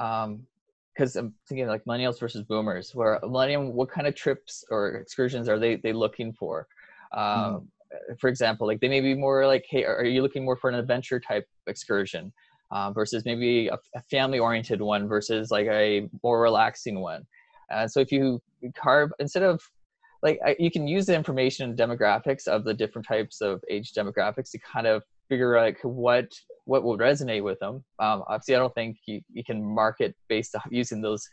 [0.00, 0.46] um,
[0.94, 2.94] because I'm thinking like millennials versus boomers.
[2.94, 6.66] Where a millennium, what kind of trips or excursions are they they looking for?
[7.12, 8.18] Um, mm.
[8.18, 10.76] For example, like they may be more like, hey, are you looking more for an
[10.76, 12.32] adventure type excursion
[12.72, 17.24] um, versus maybe a, a family oriented one versus like a more relaxing one?
[17.70, 18.42] And so if you
[18.74, 19.60] carve instead of
[20.22, 24.50] like you can use the information and demographics of the different types of age demographics
[24.52, 26.32] to kind of figure out like what
[26.64, 27.84] what will resonate with them.
[27.98, 31.28] Um, obviously, I don't think you, you can market based off using those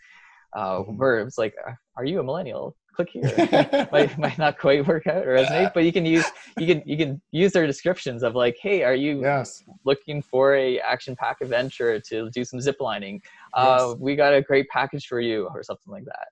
[0.54, 0.98] uh, mm-hmm.
[0.98, 1.56] verbs like
[1.96, 3.88] "Are you a millennial?" Click here.
[3.92, 6.26] might might not quite work out or resonate, but you can use
[6.60, 9.64] you can you can use their descriptions of like, "Hey, are you yes.
[9.86, 13.22] looking for a action pack adventure to do some zip lining?
[13.54, 13.98] Uh, yes.
[14.00, 16.28] We got a great package for you," or something like that.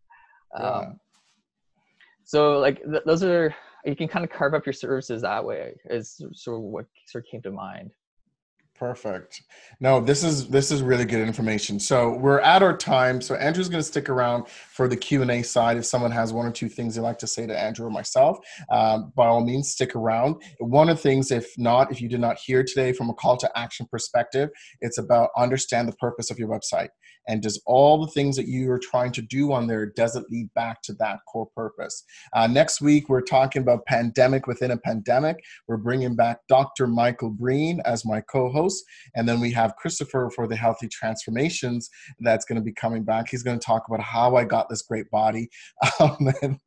[0.60, 0.68] Yeah.
[0.68, 1.00] Um,
[2.26, 5.76] so like th- those are you can kind of carve up your services that way
[5.90, 7.92] is sort of what sort of came to mind
[8.80, 9.42] Perfect.
[9.82, 11.82] No, this is this is really good information.
[11.82, 13.20] So we're at our time.
[13.20, 15.76] So Andrew's going to stick around for the Q and A side.
[15.76, 18.38] If someone has one or two things they'd like to say to Andrew or myself,
[18.72, 20.42] um, by all means, stick around.
[20.60, 23.36] One of the things, if not, if you did not hear today from a call
[23.38, 26.90] to action perspective, it's about understand the purpose of your website
[27.30, 30.26] and does all the things that you are trying to do on there does it
[30.30, 34.78] lead back to that core purpose uh, next week we're talking about pandemic within a
[34.78, 35.38] pandemic
[35.68, 38.69] we're bringing back dr michael breen as my co-host
[39.16, 43.30] and then we have christopher for the healthy transformations that's going to be coming back.
[43.30, 45.50] He's going to talk about how i got this great body.
[46.00, 46.58] Um, and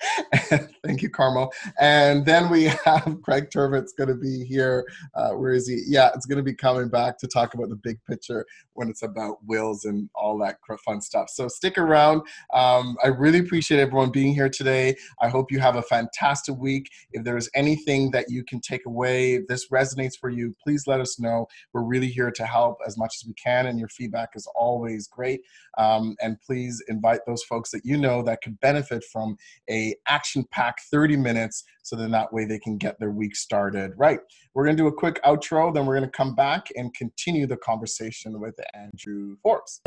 [0.84, 1.52] Thank you, Carmel.
[1.78, 4.86] And then we have Craig Turvitt's going to be here.
[5.14, 5.82] Uh, where is he?
[5.86, 9.02] Yeah, it's going to be coming back to talk about the big picture when it's
[9.02, 11.28] about wills and all that fun stuff.
[11.28, 12.22] So stick around.
[12.54, 14.96] Um, I really appreciate everyone being here today.
[15.20, 16.90] I hope you have a fantastic week.
[17.12, 21.00] If there's anything that you can take away, if this resonates for you, please let
[21.00, 21.46] us know.
[21.72, 25.08] We're really here to help as much as we can, and your feedback is always
[25.08, 25.42] great.
[25.78, 29.36] Um, and please invite those folks that you know that could benefit from
[29.68, 34.20] a action-packed 30 minutes so then that way they can get their week started right.
[34.54, 37.46] We're going to do a quick outro, then we're going to come back and continue
[37.46, 39.80] the conversation with Andrew Forbes.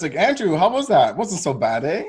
[0.00, 0.18] Fantastic.
[0.18, 1.14] Andrew, how was that?
[1.14, 2.04] Wasn't so bad, eh?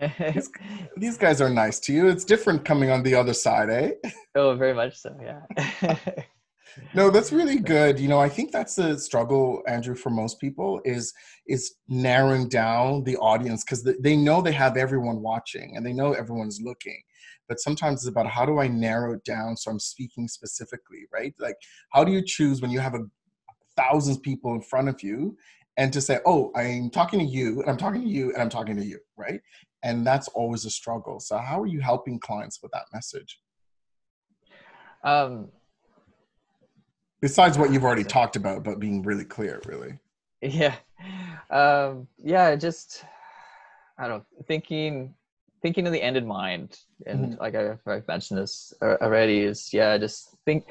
[0.34, 0.50] these,
[0.96, 2.08] these, guys are nice to you.
[2.08, 3.92] It's different coming on the other side, eh?
[4.34, 5.96] Oh, very much so, yeah.
[6.94, 8.00] no, that's really good.
[8.00, 11.12] You know, I think that's the struggle, Andrew, for most people is
[11.46, 16.12] is narrowing down the audience because they know they have everyone watching and they know
[16.12, 17.00] everyone's looking.
[17.46, 21.34] But sometimes it's about how do I narrow it down so I'm speaking specifically, right?
[21.38, 21.56] Like,
[21.90, 23.04] how do you choose when you have a
[23.76, 25.36] thousands people in front of you
[25.76, 28.50] and to say, oh, I'm talking to you, and I'm talking to you, and I'm
[28.50, 29.40] talking to you, right?
[29.82, 31.18] And that's always a struggle.
[31.20, 33.40] So, how are you helping clients with that message?
[35.02, 35.48] Um,
[37.20, 39.98] Besides what you've already talked about, but being really clear, really.
[40.40, 40.74] Yeah,
[41.50, 43.04] um, yeah, just
[43.96, 45.14] I don't know, thinking
[45.62, 47.40] thinking of the end in mind, and mm-hmm.
[47.40, 50.66] like I've, I've mentioned this already, is yeah, just think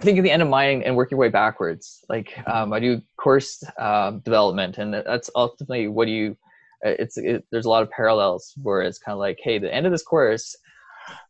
[0.00, 2.04] think of the end of mind and work your way backwards.
[2.08, 6.36] Like um, I do course uh, development, and that's ultimately what you.
[6.84, 9.72] Uh, it's it, there's a lot of parallels where it's kind of like, hey, the
[9.72, 10.56] end of this course,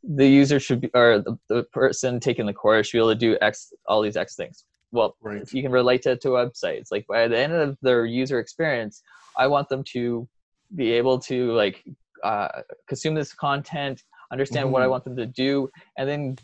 [0.02, 3.14] the user should be, or the, the person taking the course should be able to
[3.14, 4.64] do X, all these X things.
[4.92, 5.50] Well, right.
[5.52, 6.88] you can relate to to websites.
[6.90, 9.02] Like by the end of their user experience,
[9.36, 10.28] I want them to
[10.74, 11.82] be able to like
[12.22, 12.48] uh,
[12.88, 14.72] consume this content, understand mm-hmm.
[14.72, 14.92] what I mm-hmm.
[14.92, 16.36] want them to do, and then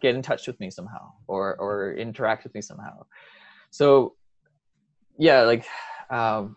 [0.00, 3.04] get in touch with me somehow or or interact with me somehow
[3.72, 4.14] so
[5.18, 5.66] yeah like
[6.10, 6.56] um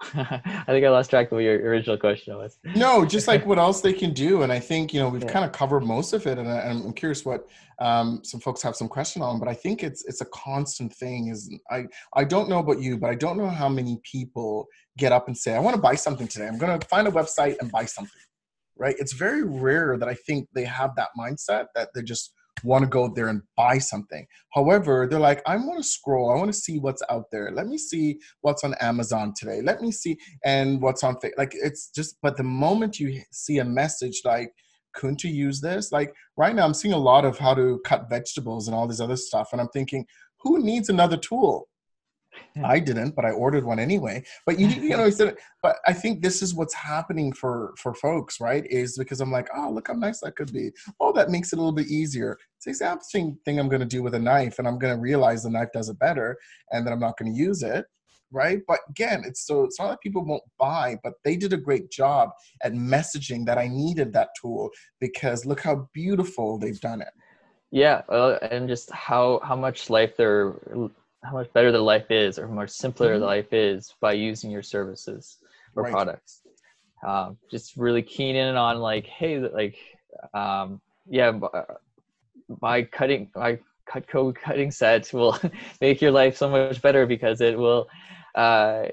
[0.14, 2.58] I think I lost track of what your original question was.
[2.74, 5.30] No, just like what else they can do, and I think you know we've yeah.
[5.30, 7.46] kind of covered most of it, and, I, am curious what
[7.80, 9.38] um, some folks have some question on.
[9.38, 11.28] But I think it's it's a constant thing.
[11.28, 15.12] Is I I don't know about you, but I don't know how many people get
[15.12, 16.46] up and say I want to buy something today.
[16.46, 18.22] I'm going to find a website and buy something.
[18.78, 18.94] Right?
[18.98, 22.32] It's very rare that I think they have that mindset that they just
[22.64, 24.26] want to go there and buy something.
[24.54, 26.30] However, they're like, I want to scroll.
[26.30, 27.50] I want to see what's out there.
[27.52, 29.62] Let me see what's on Amazon today.
[29.62, 31.38] Let me see and what's on Facebook.
[31.38, 34.52] Like it's just, but the moment you see a message like,
[34.94, 35.92] couldn't you use this?
[35.92, 39.00] Like right now, I'm seeing a lot of how to cut vegetables and all this
[39.00, 40.04] other stuff, and I'm thinking,
[40.40, 41.68] who needs another tool?
[42.64, 44.22] I didn't, but I ordered one anyway.
[44.46, 48.40] But you, you know, said, but I think this is what's happening for for folks,
[48.40, 48.64] right?
[48.70, 50.70] Is because I'm like, oh, look how nice that could be.
[51.00, 52.38] Oh, that makes it a little bit easier.
[52.56, 54.94] It's the exact same thing I'm going to do with a knife, and I'm going
[54.94, 56.36] to realize the knife does it better,
[56.70, 57.86] and then I'm not going to use it,
[58.30, 58.60] right?
[58.66, 61.90] But again, it's so it's not that people won't buy, but they did a great
[61.90, 62.30] job
[62.62, 67.12] at messaging that I needed that tool because look how beautiful they've done it.
[67.72, 70.54] Yeah, uh, and just how how much life they're
[71.22, 73.24] how much better the life is or how much simpler mm-hmm.
[73.24, 75.38] life is by using your services
[75.76, 75.92] or right.
[75.92, 76.42] products
[77.06, 79.76] um, just really keen in on like hey like
[80.34, 81.32] um, yeah
[82.60, 85.38] my cutting my cut code cutting set will
[85.80, 87.88] make your life so much better because it will
[88.36, 88.84] uh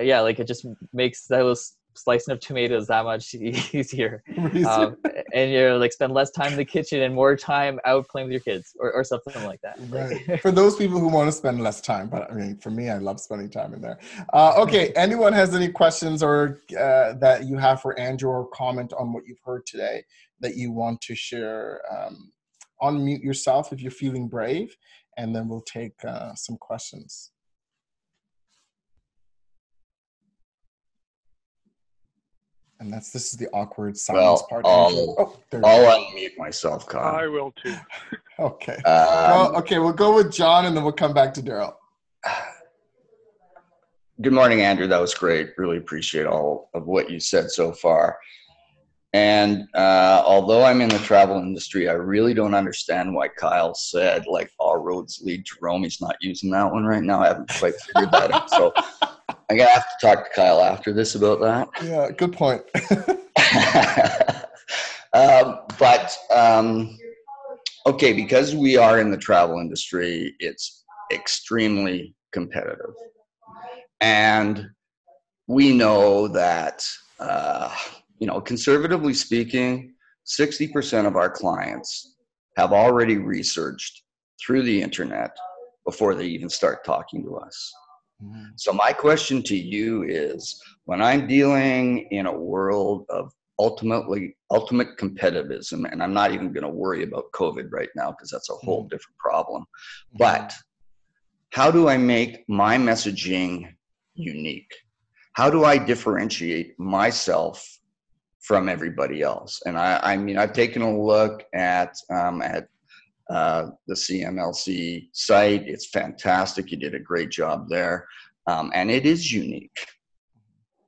[0.00, 4.22] yeah like it just makes those slicing of tomatoes that much easier.
[4.66, 4.96] Um,
[5.32, 8.32] and you're like spend less time in the kitchen and more time out playing with
[8.32, 9.78] your kids or, or something like that.
[9.88, 10.40] Right.
[10.42, 12.98] for those people who want to spend less time, but I mean, for me, I
[12.98, 13.98] love spending time in there.
[14.32, 14.92] Uh, okay.
[14.96, 19.24] Anyone has any questions or uh, that you have for Andrew or comment on what
[19.26, 20.04] you've heard today
[20.40, 21.80] that you want to share?
[21.90, 22.32] Um,
[22.82, 24.76] unmute yourself if you're feeling brave,
[25.16, 27.30] and then we'll take uh, some questions.
[32.84, 34.66] And that's this is the awkward silence Well, part.
[34.66, 35.14] I'll- Andrew.
[35.18, 37.16] oh, I'll unmute myself, Kyle.
[37.16, 37.74] I will too.
[38.36, 38.74] Okay.
[38.78, 41.74] Um, Well, okay, we'll go with John and then we'll come back to Daryl.
[44.20, 44.88] Good morning, Andrew.
[44.88, 45.52] That was great.
[45.56, 48.18] Really appreciate all of what you said so far.
[49.12, 54.24] And uh, although I'm in the travel industry, I really don't understand why Kyle said
[54.26, 55.84] like all roads lead to Rome.
[55.84, 57.20] He's not using that one right now.
[57.22, 58.50] I haven't quite figured that out.
[58.50, 58.74] So
[59.50, 61.68] I'm gonna have to talk to Kyle after this about that.
[61.84, 62.62] Yeah, good point.
[65.12, 66.98] um, but um,
[67.86, 72.94] okay, because we are in the travel industry, it's extremely competitive,
[74.00, 74.68] and
[75.46, 76.86] we know that
[77.20, 77.74] uh,
[78.18, 82.16] you know, conservatively speaking, sixty percent of our clients
[82.56, 84.02] have already researched
[84.44, 85.36] through the internet
[85.84, 87.72] before they even start talking to us.
[88.24, 88.44] Mm-hmm.
[88.56, 94.96] So my question to you is when I'm dealing in a world of ultimately ultimate
[94.98, 98.54] competitivism and I'm not even going to worry about COVID right now because that's a
[98.54, 98.88] whole mm-hmm.
[98.88, 99.62] different problem.
[99.62, 100.18] Mm-hmm.
[100.18, 100.54] But
[101.50, 103.72] how do I make my messaging
[104.14, 104.72] unique?
[105.34, 107.64] How do I differentiate myself
[108.40, 109.62] from everybody else?
[109.64, 112.68] And I, I mean, I've taken a look at um, at
[113.30, 115.66] uh, the CMLC site.
[115.66, 116.70] It's fantastic.
[116.70, 118.06] You did a great job there.
[118.46, 119.86] Um, and it is unique.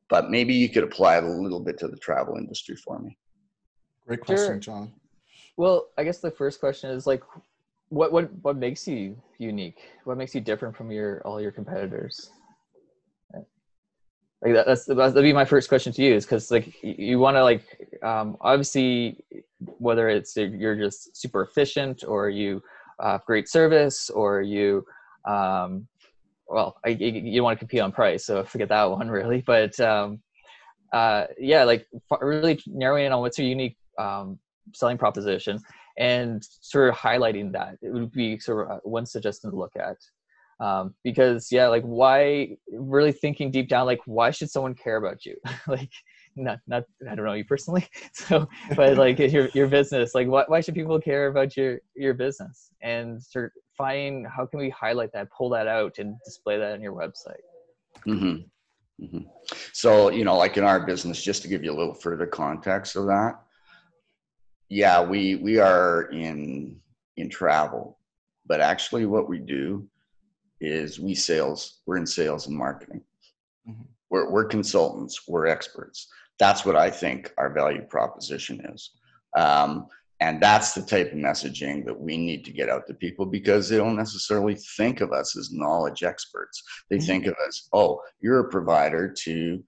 [0.08, 3.16] But maybe you could apply it a little bit to the travel industry for me.
[4.06, 4.58] Great question, Sure.
[4.58, 4.92] John.
[5.56, 7.22] Well, I guess the first question is like,
[7.88, 9.78] what what what makes you unique?
[10.04, 12.30] What makes you different from your all your competitors?
[14.46, 17.36] Like that, that's that'd be my first question to you is because like you want
[17.36, 17.64] to like
[18.04, 19.18] um, obviously
[19.58, 22.62] whether it's you're just super efficient or you
[23.00, 24.84] uh, have great service or you
[25.24, 25.88] um,
[26.46, 29.78] well I, you you want to compete on price so forget that one really but
[29.80, 30.20] um,
[30.92, 31.88] uh, yeah like
[32.20, 34.38] really narrowing in on what's your unique um,
[34.74, 35.58] selling proposition
[35.98, 39.72] and sort of highlighting that it would be sort of uh, one suggestion to look
[39.74, 39.96] at
[40.60, 45.24] um, because yeah like why really thinking deep down like why should someone care about
[45.24, 45.36] you
[45.66, 45.92] like
[46.36, 50.44] not not i don't know you personally so but like your your business like why,
[50.48, 54.70] why should people care about your your business and sort of find how can we
[54.70, 57.44] highlight that pull that out and display that on your website
[58.06, 58.36] mm-hmm.
[59.00, 59.28] Mm-hmm.
[59.72, 62.96] So, you know, like in our business, just to give you a little further context
[62.96, 63.34] of that,
[64.68, 66.80] yeah, we we are in
[67.16, 67.98] in travel,
[68.46, 69.86] but actually, what we do
[70.60, 71.80] is we sales.
[71.86, 73.02] We're in sales and marketing.
[73.68, 73.86] Mhm.
[74.10, 75.26] We're we're consultants.
[75.28, 76.08] We're experts.
[76.38, 78.90] That's what I think our value proposition is.
[79.36, 79.86] Um,
[80.20, 83.68] and that's the type of messaging that we need to get out to people because
[83.68, 86.62] they don't necessarily think of us as knowledge experts.
[86.88, 87.06] They Mhm.
[87.06, 89.62] think of us, oh, you're a provider to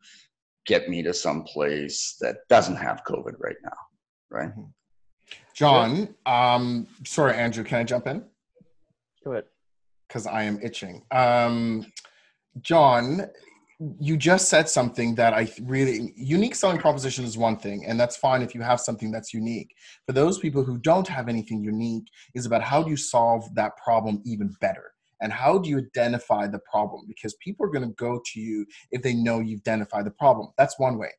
[0.64, 3.76] get me to some place that doesn't have COVID right now,
[4.30, 4.52] right?
[5.52, 8.24] John, um, sorry, Andrew, can I jump in?
[9.24, 9.44] go ahead
[10.08, 11.02] Because I am itching.
[11.10, 11.86] Um,
[12.62, 13.28] John,
[14.00, 18.16] you just said something that I really unique selling proposition is one thing, and that's
[18.16, 19.74] fine if you have something that's unique.
[20.06, 23.76] For those people who don't have anything unique, is about how do you solve that
[23.76, 27.04] problem even better, and how do you identify the problem?
[27.06, 30.48] Because people are going to go to you if they know you've identified the problem.
[30.56, 31.10] That's one way.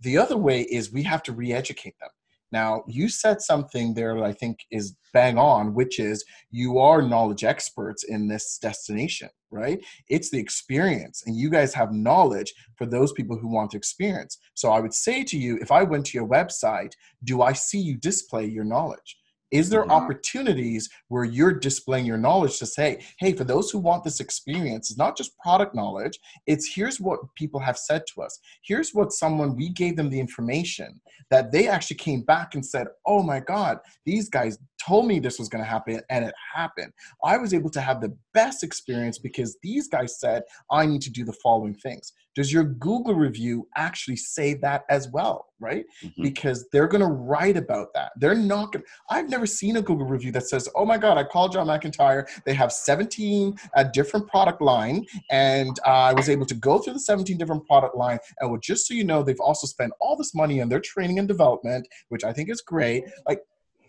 [0.00, 2.10] The other way is we have to re-educate them.
[2.50, 7.02] Now, you said something there that I think is bang on, which is you are
[7.02, 9.84] knowledge experts in this destination, right?
[10.08, 14.38] It's the experience, and you guys have knowledge for those people who want to experience.
[14.54, 16.92] So I would say to you, if I went to your website,
[17.24, 19.18] do I see you display your knowledge?
[19.50, 19.90] Is there Mhm.
[19.90, 24.90] opportunities where you're displaying your knowledge to say, hey, for those who want this experience,
[24.90, 28.38] it's not just product knowledge, it's here's what people have said to us.
[28.62, 32.88] Here's what someone, we gave them the information that they actually came back and said,
[33.06, 36.92] oh my God, these guys told me this was going to happen and it happened.
[37.24, 41.10] I was able to have the best experience because these guys said, I need to
[41.10, 42.12] do the following things.
[42.38, 45.84] Does your Google review actually say that as well, right?
[46.04, 46.22] Mhm.
[46.22, 48.12] Because they're going to write about that.
[48.16, 51.18] They're not going to, I've never seen a Google review that says, oh my God,
[51.18, 52.28] I called John McIntyre.
[52.44, 56.92] They have 17 a different product line and uh, I was able to go through
[56.92, 58.20] the 17 different product line.
[58.38, 61.18] And well, just so you know, they've also spent all this money on their training
[61.18, 63.02] and development, which I think is great.
[63.26, 63.40] Like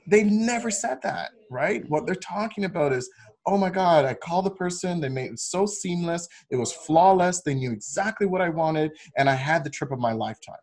[0.07, 1.87] they've never said that, right?
[1.87, 3.07] What they're talking about is,
[3.49, 7.41] oh my God, I called the person, they made it so seamless, it was flawless,
[7.41, 10.55] they knew exactly what I wanted, and I had the trip of my lifetime.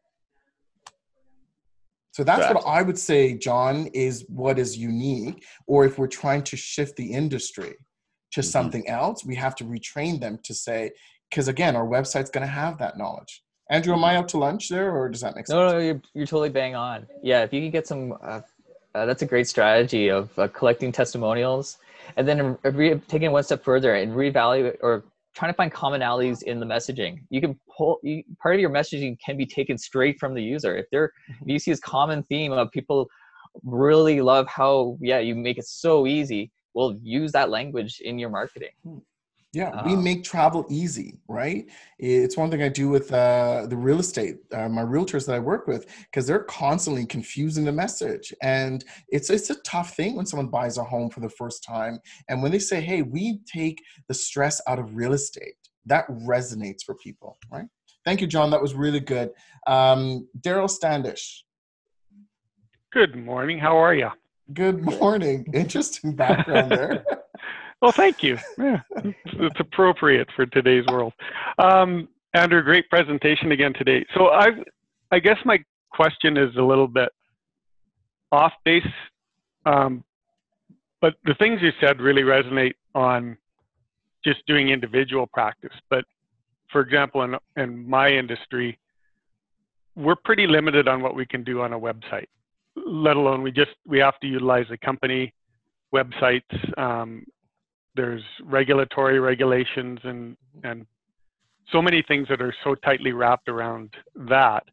[2.13, 5.45] So that's what I would say, John, is what is unique.
[5.67, 7.75] Or if we're trying to shift the industry
[8.33, 8.45] to Mhm.
[8.45, 10.93] something else, we have to retrain them to say,
[11.29, 13.43] because again, our website's going to have that knowledge.
[13.69, 15.55] Andrew, am I up to lunch there, or does that make sense?
[15.55, 17.07] No, no, you're, you're totally bang on.
[17.23, 18.41] Yeah, if you can get some, uh,
[18.95, 21.77] uh, that's a great strategy of uh, collecting testimonials
[22.17, 25.05] and then re- taking it one step further and reevaluate or
[25.35, 27.19] trying to find commonalities in the messaging.
[27.29, 30.77] You can pull you, part of your messaging can be taken straight from the user.
[30.77, 31.45] If there, mm-hmm.
[31.45, 33.09] if you see this common theme of people
[33.63, 38.31] really love how yeah you make it so easy, well use that language in your
[38.31, 38.71] marketing.
[38.83, 38.99] Hmm.
[39.57, 41.65] Yeah, we um, make travel easy, right?
[41.99, 45.39] It's one thing I do with uh, the real estate, uh, my realtors that I
[45.39, 50.27] work with, because they're constantly confusing the message, and it's it's a tough thing when
[50.27, 53.83] someone buys a home for the first time, and when they say, "Hey, we take
[54.09, 57.65] the stress out of real estate," that resonates for people, right?
[58.05, 58.51] Thank you, John.
[58.51, 59.31] That was really good.
[59.67, 61.47] Um, Daryl Standish.
[62.93, 63.59] Good morning.
[63.59, 64.11] How are you?
[64.53, 65.47] Good morning.
[65.55, 67.07] Interesting background there.
[67.83, 68.39] Well, thank you.
[68.59, 71.13] Yeah, it's, appropriate for today's world.
[71.59, 74.05] Um, Andrew, great presentation again today.
[74.15, 74.49] So I,
[75.11, 75.59] I guess my
[75.91, 77.11] question is a little bit
[78.33, 78.83] off base,
[79.67, 80.05] um,
[81.01, 83.37] but the things you said really resonate on
[84.25, 85.73] just doing individual practice.
[85.91, 86.05] But
[86.73, 88.79] for example, in, in my industry,
[89.95, 92.27] we're pretty limited on what we can do on a website,
[92.75, 95.33] let alone we just, we have to utilize the company
[95.95, 97.25] websites um,
[97.97, 100.87] there's regulatory regulations and and
[101.73, 104.65] so many things that are so tightly wrapped around that.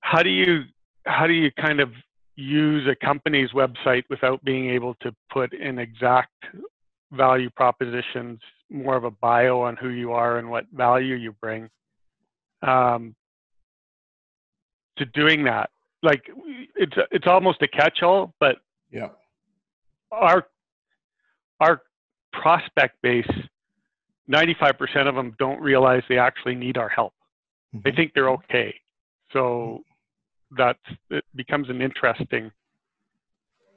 [0.00, 0.64] How do you
[1.06, 1.90] how do you kind of
[2.36, 6.32] use a company's website without being able to put in exact
[7.12, 8.38] value propositions
[8.70, 11.68] more of a bio on who you are and what value you bring?
[12.62, 13.14] Um,
[14.98, 15.70] to doing that
[16.02, 16.22] like
[16.76, 18.56] it's it's almost a catch-all but
[18.90, 19.08] yeah.
[20.12, 20.46] our
[21.60, 21.82] our
[22.32, 23.28] prospect base,
[24.30, 27.14] 95% of them don't realize they actually need our help.
[27.74, 27.82] Mm-hmm.
[27.84, 28.74] They think they're okay.
[29.32, 29.82] So
[30.56, 30.76] that
[31.10, 32.50] it becomes an interesting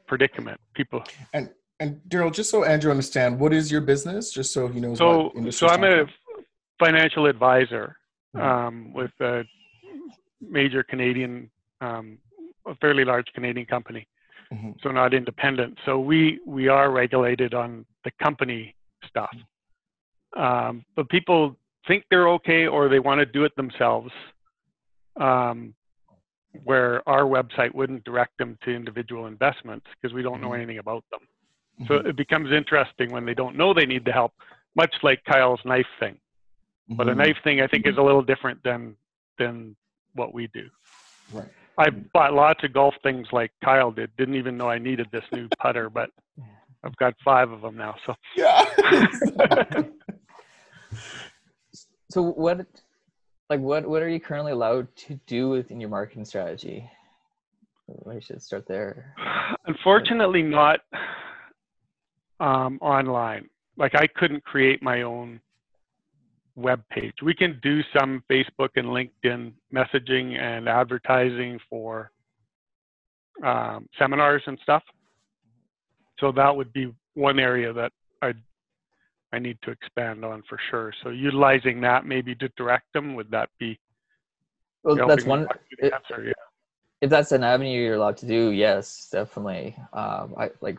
[0.07, 0.59] predicament.
[0.73, 1.03] People
[1.33, 4.31] and and Daryl, just so Andrew understand, what is your business?
[4.31, 4.97] Just so he knows.
[4.97, 6.05] So so I'm a
[6.79, 7.97] financial advisor
[8.35, 8.47] mm-hmm.
[8.47, 9.43] um, with a
[10.39, 11.49] major Canadian,
[11.81, 12.17] um,
[12.65, 14.07] a fairly large Canadian company
[14.51, 14.71] mm-hmm.
[14.81, 15.77] so not independent.
[15.85, 18.75] So we we are regulated on the company
[19.07, 19.35] stuff,
[20.37, 21.55] um, but people
[21.87, 24.11] think they're okay or they want to do it themselves.
[25.19, 25.73] Um,
[26.63, 30.43] where our website wouldn't direct them to individual investments because we don't mm-hmm.
[30.43, 31.21] know anything about them.
[31.79, 31.87] Mm-hmm.
[31.87, 34.33] So it becomes interesting when they don't know they need the help,
[34.75, 36.17] much like Kyle's knife thing.
[36.89, 37.19] But a mm-hmm.
[37.19, 38.95] knife thing I think is a little different than
[39.37, 39.75] than
[40.13, 40.67] what we do.
[41.31, 41.47] Right.
[41.77, 44.15] I bought lots of golf things like Kyle did.
[44.17, 46.09] Didn't even know I needed this new putter, but
[46.83, 47.95] I've got five of them now.
[48.05, 48.65] So yeah.
[52.09, 52.65] so what,
[53.49, 56.89] like what, what are you currently allowed to do within your marketing strategy?
[58.05, 59.13] We should start there.
[59.65, 60.79] Unfortunately, not
[62.39, 63.49] um, online.
[63.77, 65.41] Like I couldn't create my own
[66.55, 67.13] web page.
[67.23, 72.11] We can do some Facebook and LinkedIn messaging and advertising for
[73.43, 74.83] um, seminars and stuff.
[76.19, 77.91] So that would be one area that
[78.21, 78.33] I
[79.33, 80.93] I need to expand on for sure.
[81.03, 83.79] So utilizing that maybe to direct them would that be?
[84.83, 85.47] Well, that's one.
[85.79, 86.33] It, answer, yeah.
[87.01, 89.75] If that's an avenue you're allowed to do, yes, definitely.
[89.93, 90.77] Um, I like.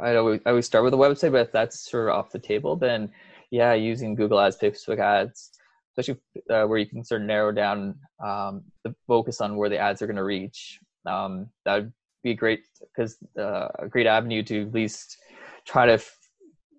[0.00, 2.38] I always I always start with a website, but if that's sort of off the
[2.38, 3.10] table, then
[3.54, 5.52] yeah, using Google Ads, Facebook Ads,
[5.92, 9.78] especially uh, where you can sort of narrow down um, the focus on where the
[9.78, 10.80] ads are going to reach.
[11.06, 11.92] Um, that would
[12.24, 15.18] be great because uh, a great avenue to at least
[15.64, 16.18] try to f-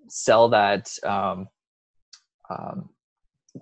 [0.09, 1.47] sell that um,
[2.49, 2.89] um,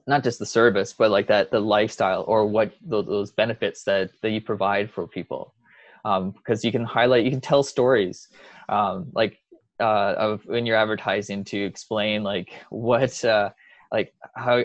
[0.07, 4.31] not just the service but like that the lifestyle or what those, benefits that that
[4.31, 5.53] you provide for people
[6.03, 8.27] because um, you can highlight you can tell stories
[8.69, 9.37] um, like
[9.79, 13.49] uh, of in your advertising to explain like what uh,
[13.91, 14.63] like how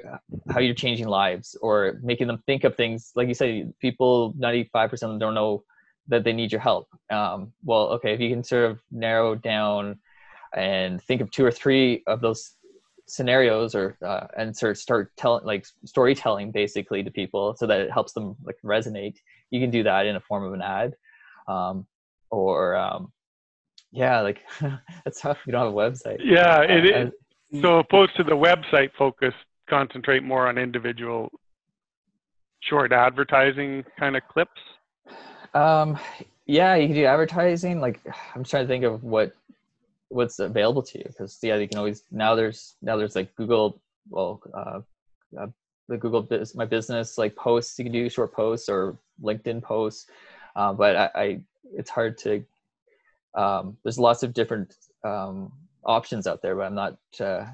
[0.50, 3.12] how you're changing lives or making them think of things.
[3.14, 5.64] Like you say people 95% of them don't know
[6.09, 6.88] that they need your help.
[7.11, 9.98] Um, well okay if you can sort of narrow down
[10.54, 12.54] and think of two or three of those
[13.06, 17.80] scenarios or uh, and sort of start telling like storytelling basically to people so that
[17.80, 19.16] it helps them like resonate
[19.50, 20.94] you can do that in a form of an ad
[21.48, 21.86] um,
[22.30, 23.11] or um,
[23.93, 24.41] yeah, like
[25.05, 25.39] that's tough.
[25.47, 26.18] You don't have a website.
[26.22, 27.12] Yeah, it is.
[27.62, 29.32] So opposed to the website focus,
[29.68, 31.30] concentrate more on individual
[32.61, 34.61] short advertising kind of clips.
[35.55, 35.99] Um,
[36.47, 37.80] yeah, you can do advertising.
[37.80, 38.01] Like
[38.34, 39.32] I'm trying to think of what
[40.11, 43.80] what's available to you because yeah, you can always now there's now there's like Google
[44.11, 44.80] well uh,
[45.39, 45.47] uh,
[45.89, 47.78] the Google Biz, my business like posts.
[47.78, 50.07] You can do short posts or LinkedIn posts,
[50.55, 51.41] uh, but I, I,
[51.72, 52.45] it's hard to.
[53.34, 54.74] Um, there's lots of different
[55.04, 55.52] um,
[55.84, 56.96] options out there, but I'm not.
[57.20, 57.44] Uh,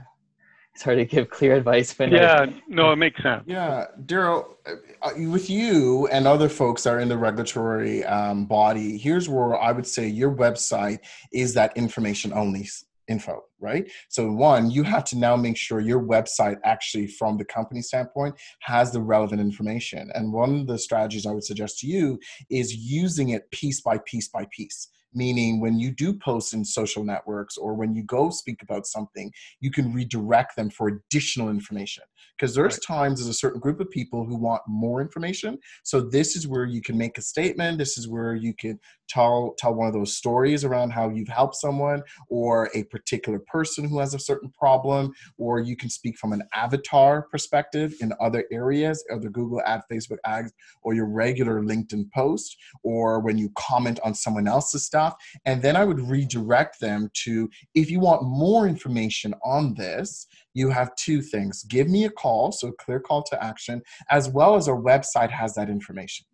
[0.75, 1.97] it's hard to give clear advice.
[1.99, 3.45] When yeah, no, it makes sense.
[3.47, 8.99] Yeah, Daryl, uh, with you and other folks that are in the regulatory um, body,
[8.99, 10.99] here's where I would say your website
[11.33, 12.69] is that information only
[13.07, 13.89] info, right?
[14.09, 18.35] So one, you have to now make sure your website actually from the company standpoint
[18.61, 20.11] has the relevant information.
[20.15, 22.19] And one of the strategies I would suggest to you
[22.51, 27.05] is using it piece by piece by piece meaning when you do post in social
[27.05, 32.05] networks or when you go speak about something you can redirect them for additional information.
[32.37, 32.97] Because there's right.
[32.97, 35.59] times there's a certain group of people who want more information.
[35.85, 37.79] So this is where you can make a statement.
[37.79, 41.57] This is where you can tell tell one of those stories around how you've helped
[41.57, 46.33] someone or a particular person who has a certain problem or you can speak from
[46.33, 50.53] an avatar perspective in other areas other google ad facebook ads
[50.83, 55.04] or your regular linkedin post or when you comment on someone else's stuff
[55.45, 60.71] and then i would redirect them to if you want more information on this you
[60.71, 64.69] have two things give me a call so clear call to action as well as
[64.69, 66.25] our website has that information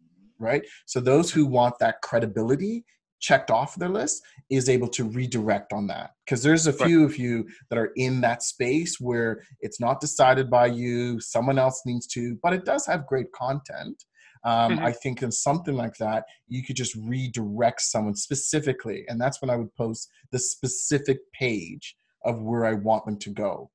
[0.40, 0.66] right?
[0.86, 2.84] So those who want that credibility
[3.20, 7.10] checked off their list is able to redirect on that because there's a few right.
[7.10, 11.82] of you that are in that space where it's not decided by you someone else
[11.84, 14.04] needs to but it does have great content
[14.44, 14.84] um, mm-hmm.
[14.84, 19.50] i think in something like that you could just redirect someone specifically and that's when
[19.50, 23.70] i would post the specific page of where i want them to go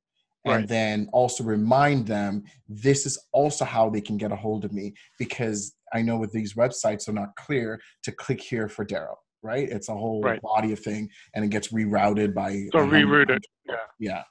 [0.45, 0.67] and right.
[0.67, 4.93] then also remind them this is also how they can get a hold of me
[5.17, 9.67] because I know with these websites are not clear to click here for Daryl, right?
[9.67, 10.41] It's a whole right.
[10.41, 13.39] body of thing and it gets rerouted by so rerouted.
[13.67, 13.75] Yeah.
[13.99, 14.23] Yeah.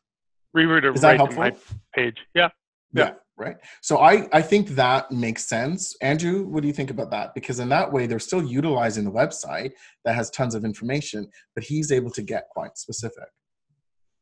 [0.56, 1.40] Rerouted is that right helpful?
[1.40, 1.52] my
[1.94, 2.18] page.
[2.34, 2.48] Yeah.
[2.92, 3.06] yeah.
[3.06, 3.12] yeah.
[3.36, 3.56] Right.
[3.82, 5.96] So I, I think that makes sense.
[6.00, 7.34] Andrew, what do you think about that?
[7.34, 9.72] Because in that way, they're still utilizing the website
[10.04, 13.28] that has tons of information, but he's able to get quite specific.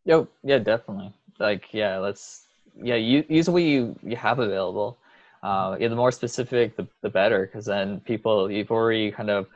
[0.06, 2.46] Yo, yeah, definitely like yeah let's
[2.82, 4.98] yeah use, use what you you have available
[5.42, 9.46] uh, yeah, the more specific the, the better because then people you've already kind of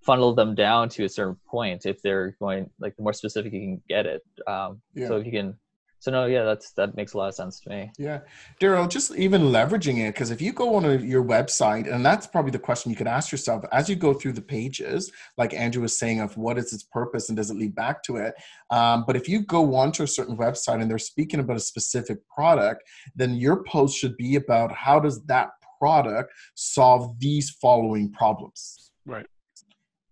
[0.00, 3.60] funneled them down to a certain point if they're going like the more specific you
[3.60, 5.06] can get it um, yeah.
[5.06, 5.54] so if you can
[6.04, 7.90] so no yeah that's that makes a lot of sense to me.
[7.96, 8.20] Yeah.
[8.60, 12.26] Daryl just even leveraging it because if you go on a, your website and that's
[12.26, 15.80] probably the question you could ask yourself as you go through the pages like andrew
[15.80, 18.34] was saying of what is its purpose and does it lead back to it
[18.70, 22.18] um, but if you go onto a certain website and they're speaking about a specific
[22.28, 22.82] product
[23.16, 25.48] then your post should be about how does that
[25.78, 28.90] product solve these following problems.
[29.06, 29.26] Right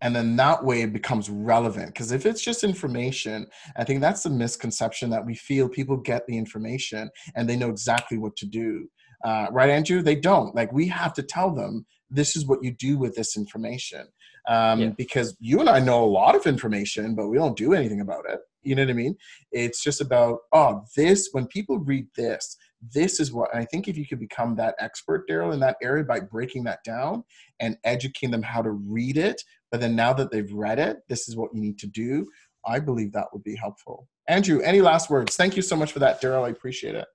[0.03, 1.87] and then that way it becomes relevant.
[1.87, 3.47] Because if it's just information
[3.77, 5.69] i think that's the misconception that we feel.
[5.69, 8.89] People get the information and they know exactly what to do.
[9.25, 10.03] Uh, right andrew?
[10.03, 10.55] They don't.
[10.55, 14.07] Like we have to tell them this is what you do with this information.
[14.49, 14.89] Um, yeah.
[14.99, 18.25] because you and i know a lot of information but we don't do anything about
[18.29, 18.41] it.
[18.65, 19.17] You know what i mean?
[19.53, 22.57] It's just about oh this when people read this
[22.95, 26.05] this is what I think if you could become that expert, Daryl, in that area
[26.05, 27.23] by breaking that down
[27.61, 29.41] and educating them how to read it
[29.73, 32.29] but then now that they've read it, this is what you need to do.
[32.65, 34.07] I believe that would be helpful.
[34.29, 35.35] Andrew, any last words?
[35.35, 36.45] Thank you so much for that, Daryl.
[36.45, 37.07] I appreciate it.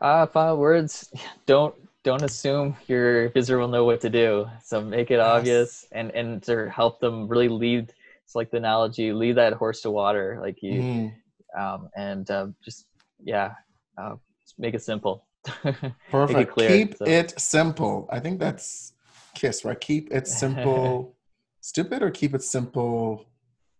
[0.00, 1.10] Uh, final words.
[1.46, 4.46] Don't don't assume your visitor will know what to do.
[4.64, 5.26] So make it yes.
[5.26, 7.94] obvious and and to help them really lead.
[8.24, 10.38] It's like the analogy: lead that horse to water.
[10.42, 11.12] Like you, mm.
[11.58, 12.86] um, and uh, just
[13.22, 13.52] yeah,
[13.96, 14.16] uh,
[14.58, 15.26] make it simple.
[16.10, 16.38] Perfect.
[16.38, 17.04] it clear, Keep so.
[17.06, 18.08] it simple.
[18.10, 18.92] I think that's
[19.34, 19.64] kiss.
[19.64, 19.80] Right.
[19.80, 21.14] Keep it simple.
[21.60, 23.26] stupid or keep it simple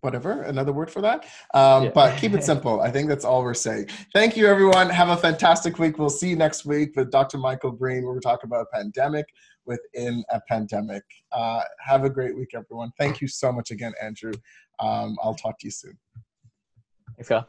[0.03, 1.27] whatever another word for that?
[1.55, 1.91] Um, yeah.
[1.95, 2.81] but keep it simple.
[2.81, 3.89] I think that's all we're saying.
[4.15, 4.89] Thank you everyone.
[4.89, 5.99] Have a fantastic week.
[5.99, 9.27] We'll see you next week with dr michael green where we're talking about a pandemic
[9.67, 11.03] within a pandemic.
[11.33, 12.93] Uh, have a great week everyone.
[12.99, 14.33] Thank you so much again andrew.
[14.79, 15.99] Um, i'll talk to you soon.
[17.17, 17.47] Thanks Kyle.